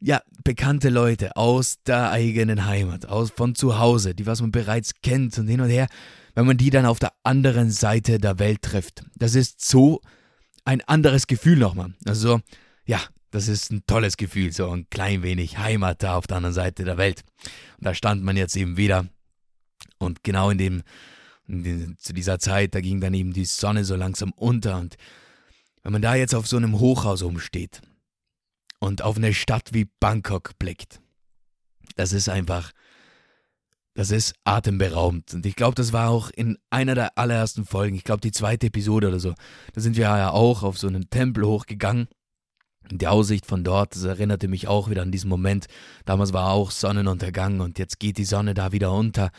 ja, 0.00 0.22
bekannte 0.42 0.88
Leute 0.88 1.36
aus 1.36 1.84
der 1.84 2.10
eigenen 2.10 2.66
Heimat, 2.66 3.06
aus 3.06 3.30
von 3.30 3.54
zu 3.54 3.78
Hause, 3.78 4.12
die 4.12 4.26
was 4.26 4.40
man 4.40 4.50
bereits 4.50 4.94
kennt 5.02 5.38
und 5.38 5.46
hin 5.46 5.60
und 5.60 5.70
her, 5.70 5.86
wenn 6.34 6.44
man 6.44 6.56
die 6.56 6.70
dann 6.70 6.84
auf 6.84 6.98
der 6.98 7.12
anderen 7.22 7.70
Seite 7.70 8.18
der 8.18 8.40
Welt 8.40 8.62
trifft. 8.62 9.04
Das 9.14 9.36
ist 9.36 9.64
so 9.64 10.00
ein 10.64 10.80
anderes 10.80 11.28
Gefühl 11.28 11.58
nochmal. 11.58 11.94
Also, 12.06 12.40
ja, 12.86 12.98
das 13.32 13.48
ist 13.48 13.72
ein 13.72 13.84
tolles 13.86 14.16
Gefühl, 14.18 14.52
so 14.52 14.70
ein 14.70 14.88
klein 14.90 15.22
wenig 15.22 15.58
Heimat 15.58 16.02
da 16.02 16.16
auf 16.16 16.26
der 16.26 16.36
anderen 16.36 16.54
Seite 16.54 16.84
der 16.84 16.98
Welt. 16.98 17.24
Und 17.78 17.86
da 17.86 17.94
stand 17.94 18.22
man 18.22 18.36
jetzt 18.36 18.54
eben 18.56 18.76
wieder. 18.76 19.08
Und 19.98 20.22
genau 20.22 20.50
in 20.50 20.58
dem, 20.58 20.82
in 21.48 21.64
dem, 21.64 21.98
zu 21.98 22.12
dieser 22.12 22.38
Zeit, 22.38 22.74
da 22.74 22.80
ging 22.80 23.00
dann 23.00 23.14
eben 23.14 23.32
die 23.32 23.46
Sonne 23.46 23.84
so 23.84 23.96
langsam 23.96 24.32
unter. 24.32 24.78
Und 24.78 24.96
wenn 25.82 25.92
man 25.92 26.02
da 26.02 26.14
jetzt 26.14 26.34
auf 26.34 26.46
so 26.46 26.58
einem 26.58 26.78
Hochhaus 26.78 27.22
umsteht 27.22 27.80
und 28.80 29.00
auf 29.00 29.16
eine 29.16 29.32
Stadt 29.32 29.70
wie 29.72 29.88
Bangkok 29.98 30.58
blickt, 30.58 31.00
das 31.96 32.12
ist 32.12 32.28
einfach, 32.28 32.70
das 33.94 34.10
ist 34.10 34.34
atemberaubend. 34.44 35.32
Und 35.32 35.46
ich 35.46 35.56
glaube, 35.56 35.74
das 35.74 35.94
war 35.94 36.10
auch 36.10 36.28
in 36.28 36.58
einer 36.68 36.94
der 36.94 37.16
allerersten 37.16 37.64
Folgen, 37.64 37.96
ich 37.96 38.04
glaube 38.04 38.20
die 38.20 38.32
zweite 38.32 38.66
Episode 38.66 39.08
oder 39.08 39.20
so. 39.20 39.32
Da 39.72 39.80
sind 39.80 39.96
wir 39.96 40.04
ja 40.04 40.30
auch 40.30 40.62
auf 40.62 40.76
so 40.76 40.86
einen 40.86 41.08
Tempel 41.08 41.46
hochgegangen. 41.46 42.08
Die 42.90 43.06
Aussicht 43.06 43.46
von 43.46 43.64
dort, 43.64 43.94
das 43.94 44.04
erinnerte 44.04 44.48
mich 44.48 44.68
auch 44.68 44.90
wieder 44.90 45.02
an 45.02 45.12
diesen 45.12 45.28
Moment. 45.28 45.66
Damals 46.04 46.32
war 46.32 46.50
auch 46.50 46.70
Sonnenuntergang 46.70 47.60
und 47.60 47.78
jetzt 47.78 47.98
geht 47.98 48.18
die 48.18 48.24
Sonne 48.24 48.54
da 48.54 48.72
wieder 48.72 48.92
unter. 48.92 49.30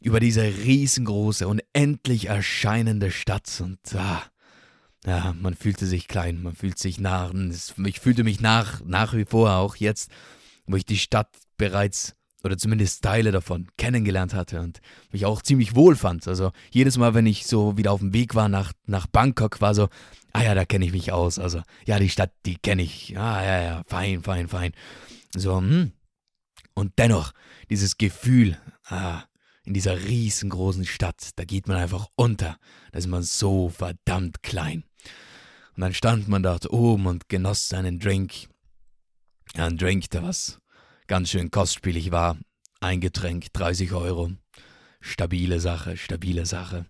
Über 0.00 0.20
diese 0.20 0.42
riesengroße, 0.42 1.46
unendlich 1.46 2.26
erscheinende 2.26 3.10
Stadt. 3.10 3.62
Und 3.62 3.78
ah, 3.94 4.22
ja, 5.06 5.34
man 5.40 5.54
fühlte 5.54 5.86
sich 5.86 6.08
klein, 6.08 6.42
man 6.42 6.54
fühlt 6.54 6.78
sich 6.78 6.98
nah. 6.98 7.30
Ich 7.84 8.00
fühlte 8.00 8.24
mich 8.24 8.40
nach, 8.40 8.82
nach 8.84 9.14
wie 9.14 9.24
vor 9.24 9.52
auch 9.52 9.76
jetzt, 9.76 10.10
wo 10.66 10.76
ich 10.76 10.84
die 10.84 10.98
Stadt 10.98 11.28
bereits 11.56 12.16
oder 12.46 12.56
zumindest 12.56 13.02
Teile 13.02 13.32
davon 13.32 13.66
kennengelernt 13.76 14.32
hatte 14.32 14.60
und 14.60 14.80
mich 15.10 15.26
auch 15.26 15.42
ziemlich 15.42 15.74
wohl 15.74 15.96
fand. 15.96 16.26
Also 16.28 16.52
jedes 16.70 16.96
Mal, 16.96 17.14
wenn 17.14 17.26
ich 17.26 17.46
so 17.46 17.76
wieder 17.76 17.92
auf 17.92 18.00
dem 18.00 18.14
Weg 18.14 18.34
war 18.34 18.48
nach, 18.48 18.72
nach 18.86 19.06
Bangkok, 19.06 19.60
war 19.60 19.74
so, 19.74 19.88
ah 20.36 20.42
ja, 20.42 20.54
da 20.54 20.64
kenne 20.64 20.84
ich 20.84 20.92
mich 20.92 21.12
aus. 21.12 21.38
Also 21.38 21.62
ja, 21.86 21.98
die 21.98 22.08
Stadt, 22.08 22.32
die 22.44 22.56
kenne 22.56 22.82
ich. 22.82 23.16
Ah 23.18 23.42
ja, 23.44 23.62
ja, 23.62 23.82
fein, 23.86 24.22
fein, 24.22 24.48
fein. 24.48 24.72
So, 25.34 25.58
hm. 25.58 25.92
Und 26.74 26.92
dennoch, 26.98 27.32
dieses 27.70 27.96
Gefühl, 27.96 28.58
ah, 28.84 29.22
in 29.64 29.74
dieser 29.74 30.04
riesengroßen 30.04 30.84
Stadt, 30.84 31.30
da 31.36 31.44
geht 31.44 31.66
man 31.68 31.78
einfach 31.78 32.06
unter. 32.16 32.58
Da 32.92 32.98
ist 32.98 33.06
man 33.06 33.22
so 33.22 33.70
verdammt 33.70 34.42
klein. 34.42 34.84
Und 35.74 35.80
dann 35.80 35.94
stand 35.94 36.28
man 36.28 36.42
dort 36.42 36.70
oben 36.70 37.06
und 37.06 37.28
genoss 37.28 37.68
seinen 37.68 37.98
Drink. 37.98 38.48
Ja, 39.54 39.66
ein 39.66 39.78
Drink, 39.78 40.10
der 40.10 40.22
was 40.22 40.60
ganz 41.06 41.30
schön 41.30 41.50
kostspielig 41.50 42.10
war. 42.10 42.36
Ein 42.80 43.00
Getränk, 43.00 43.52
30 43.52 43.92
Euro. 43.92 44.32
Stabile 45.00 45.60
Sache, 45.60 45.96
stabile 45.96 46.46
Sache. 46.46 46.86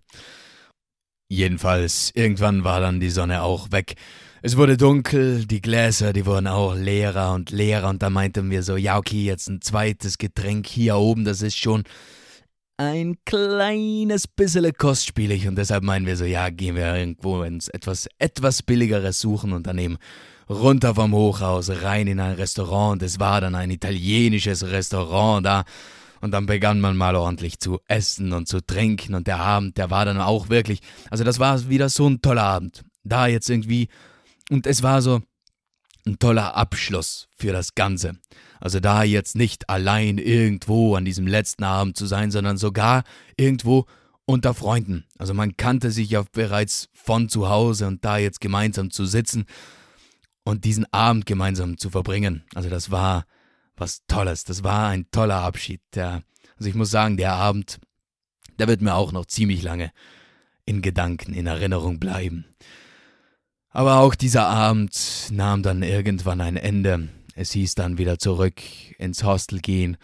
Jedenfalls, 1.29 2.11
irgendwann 2.13 2.63
war 2.63 2.79
dann 2.79 2.99
die 2.99 3.09
Sonne 3.09 3.41
auch 3.43 3.71
weg. 3.71 3.95
Es 4.41 4.55
wurde 4.55 4.77
dunkel, 4.77 5.45
die 5.45 5.61
Gläser, 5.61 6.13
die 6.13 6.25
wurden 6.25 6.47
auch 6.47 6.75
leerer 6.75 7.33
und 7.33 7.51
leerer 7.51 7.89
und 7.89 8.01
da 8.01 8.09
meinten 8.09 8.49
wir 8.49 8.63
so, 8.63 8.77
ja 8.77 8.97
okay, 8.97 9.25
jetzt 9.25 9.49
ein 9.49 9.61
zweites 9.61 10.17
Getränk 10.17 10.67
hier 10.67 10.95
oben, 10.95 11.25
das 11.25 11.41
ist 11.41 11.57
schon 11.57 11.83
ein 12.77 13.17
kleines 13.25 14.27
bisschen 14.27 14.71
kostspielig 14.73 15.47
und 15.47 15.57
deshalb 15.57 15.83
meinen 15.83 16.05
wir 16.05 16.15
so, 16.15 16.25
ja, 16.25 16.49
gehen 16.49 16.75
wir 16.75 16.95
irgendwo 16.95 17.41
ins 17.41 17.67
etwas, 17.69 18.07
etwas 18.19 18.61
billigeres 18.61 19.19
suchen 19.19 19.51
und 19.51 19.65
dann 19.65 19.79
eben 19.79 19.97
runter 20.47 20.95
vom 20.95 21.13
Hochhaus, 21.13 21.69
rein 21.81 22.07
in 22.07 22.19
ein 22.19 22.35
Restaurant. 22.35 23.01
Es 23.01 23.19
war 23.19 23.41
dann 23.41 23.55
ein 23.55 23.71
italienisches 23.71 24.63
Restaurant 24.63 25.45
da. 25.45 25.65
Und 26.21 26.31
dann 26.31 26.45
begann 26.45 26.81
man 26.81 26.97
mal 26.97 27.15
ordentlich 27.15 27.59
zu 27.59 27.79
essen 27.87 28.33
und 28.33 28.47
zu 28.47 28.65
trinken. 28.65 29.15
Und 29.15 29.27
der 29.27 29.39
Abend, 29.39 29.77
der 29.77 29.89
war 29.89 30.05
dann 30.05 30.19
auch 30.19 30.49
wirklich, 30.49 30.81
also 31.09 31.23
das 31.23 31.39
war 31.39 31.69
wieder 31.69 31.89
so 31.89 32.07
ein 32.07 32.21
toller 32.21 32.43
Abend. 32.43 32.83
Da 33.03 33.27
jetzt 33.27 33.49
irgendwie, 33.49 33.87
und 34.49 34.67
es 34.67 34.83
war 34.83 35.01
so 35.01 35.21
ein 36.05 36.19
toller 36.19 36.55
Abschluss 36.55 37.27
für 37.35 37.51
das 37.51 37.75
Ganze. 37.75 38.17
Also 38.59 38.79
da 38.79 39.03
jetzt 39.03 39.35
nicht 39.35 39.69
allein 39.69 40.17
irgendwo 40.17 40.95
an 40.95 41.05
diesem 41.05 41.27
letzten 41.27 41.63
Abend 41.63 41.97
zu 41.97 42.05
sein, 42.05 42.31
sondern 42.31 42.57
sogar 42.57 43.03
irgendwo 43.35 43.85
unter 44.25 44.53
Freunden. 44.53 45.05
Also 45.17 45.33
man 45.33 45.55
kannte 45.57 45.91
sich 45.91 46.09
ja 46.09 46.23
bereits 46.31 46.89
von 46.93 47.29
zu 47.29 47.49
Hause 47.49 47.87
und 47.87 48.03
da 48.03 48.17
jetzt 48.17 48.41
gemeinsam 48.41 48.91
zu 48.91 49.05
sitzen 49.05 49.45
und 50.43 50.65
diesen 50.65 50.91
Abend 50.91 51.25
gemeinsam 51.25 51.77
zu 51.77 51.89
verbringen. 51.89 52.43
Also 52.55 52.69
das 52.69 52.91
war 52.91 53.25
was 53.79 54.05
Tolles. 54.07 54.43
Das 54.43 54.63
war 54.63 54.89
ein 54.89 55.09
toller 55.11 55.41
Abschied. 55.41 55.81
Der, 55.93 56.23
also 56.57 56.69
ich 56.69 56.75
muss 56.75 56.91
sagen, 56.91 57.17
der 57.17 57.33
Abend, 57.33 57.79
der 58.59 58.67
wird 58.67 58.81
mir 58.81 58.95
auch 58.95 59.11
noch 59.11 59.25
ziemlich 59.25 59.61
lange 59.63 59.91
in 60.65 60.81
Gedanken, 60.81 61.33
in 61.33 61.47
Erinnerung 61.47 61.99
bleiben. 61.99 62.45
Aber 63.69 63.99
auch 63.99 64.15
dieser 64.15 64.47
Abend 64.47 65.29
nahm 65.31 65.63
dann 65.63 65.83
irgendwann 65.83 66.41
ein 66.41 66.57
Ende. 66.57 67.09
Es 67.35 67.51
hieß 67.51 67.75
dann 67.75 67.97
wieder 67.97 68.17
zurück 68.17 68.61
ins 68.97 69.23
Hostel 69.23 69.59
gehen, 69.59 69.97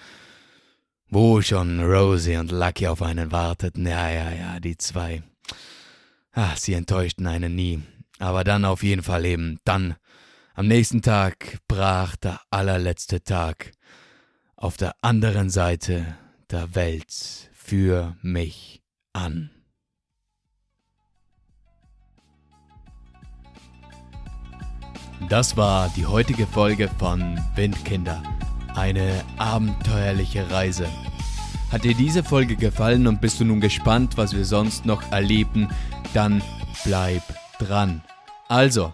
wo 1.09 1.41
schon 1.41 1.79
Rosie 1.79 2.37
und 2.37 2.51
Lucky 2.51 2.87
auf 2.87 3.01
einen 3.01 3.31
warteten. 3.31 3.87
Ja, 3.87 4.09
ja, 4.09 4.31
ja, 4.31 4.59
die 4.59 4.77
zwei. 4.77 5.23
Ach, 6.31 6.57
sie 6.57 6.73
enttäuschten 6.73 7.27
einen 7.27 7.55
nie. 7.55 7.81
Aber 8.19 8.43
dann 8.43 8.65
auf 8.65 8.83
jeden 8.83 9.03
Fall 9.03 9.25
eben, 9.25 9.59
dann 9.65 9.95
am 10.53 10.67
nächsten 10.67 11.01
Tag 11.01 11.59
brach 11.67 12.15
der 12.15 12.39
allerletzte 12.51 13.23
Tag 13.23 13.71
auf 14.55 14.77
der 14.77 14.95
anderen 15.01 15.49
Seite 15.49 16.15
der 16.51 16.75
Welt 16.75 17.49
für 17.53 18.15
mich 18.21 18.83
an. 19.13 19.49
Das 25.29 25.57
war 25.57 25.89
die 25.95 26.05
heutige 26.05 26.45
Folge 26.45 26.89
von 26.99 27.39
Windkinder. 27.55 28.21
Eine 28.75 29.23
abenteuerliche 29.37 30.49
Reise. 30.51 30.87
Hat 31.71 31.83
dir 31.83 31.95
diese 31.95 32.23
Folge 32.23 32.55
gefallen 32.55 33.07
und 33.07 33.21
bist 33.21 33.39
du 33.39 33.45
nun 33.45 33.61
gespannt, 33.61 34.17
was 34.17 34.33
wir 34.33 34.45
sonst 34.45 34.85
noch 34.85 35.11
erleben, 35.11 35.69
dann 36.13 36.43
bleib 36.83 37.23
dran. 37.57 38.03
Also, 38.47 38.93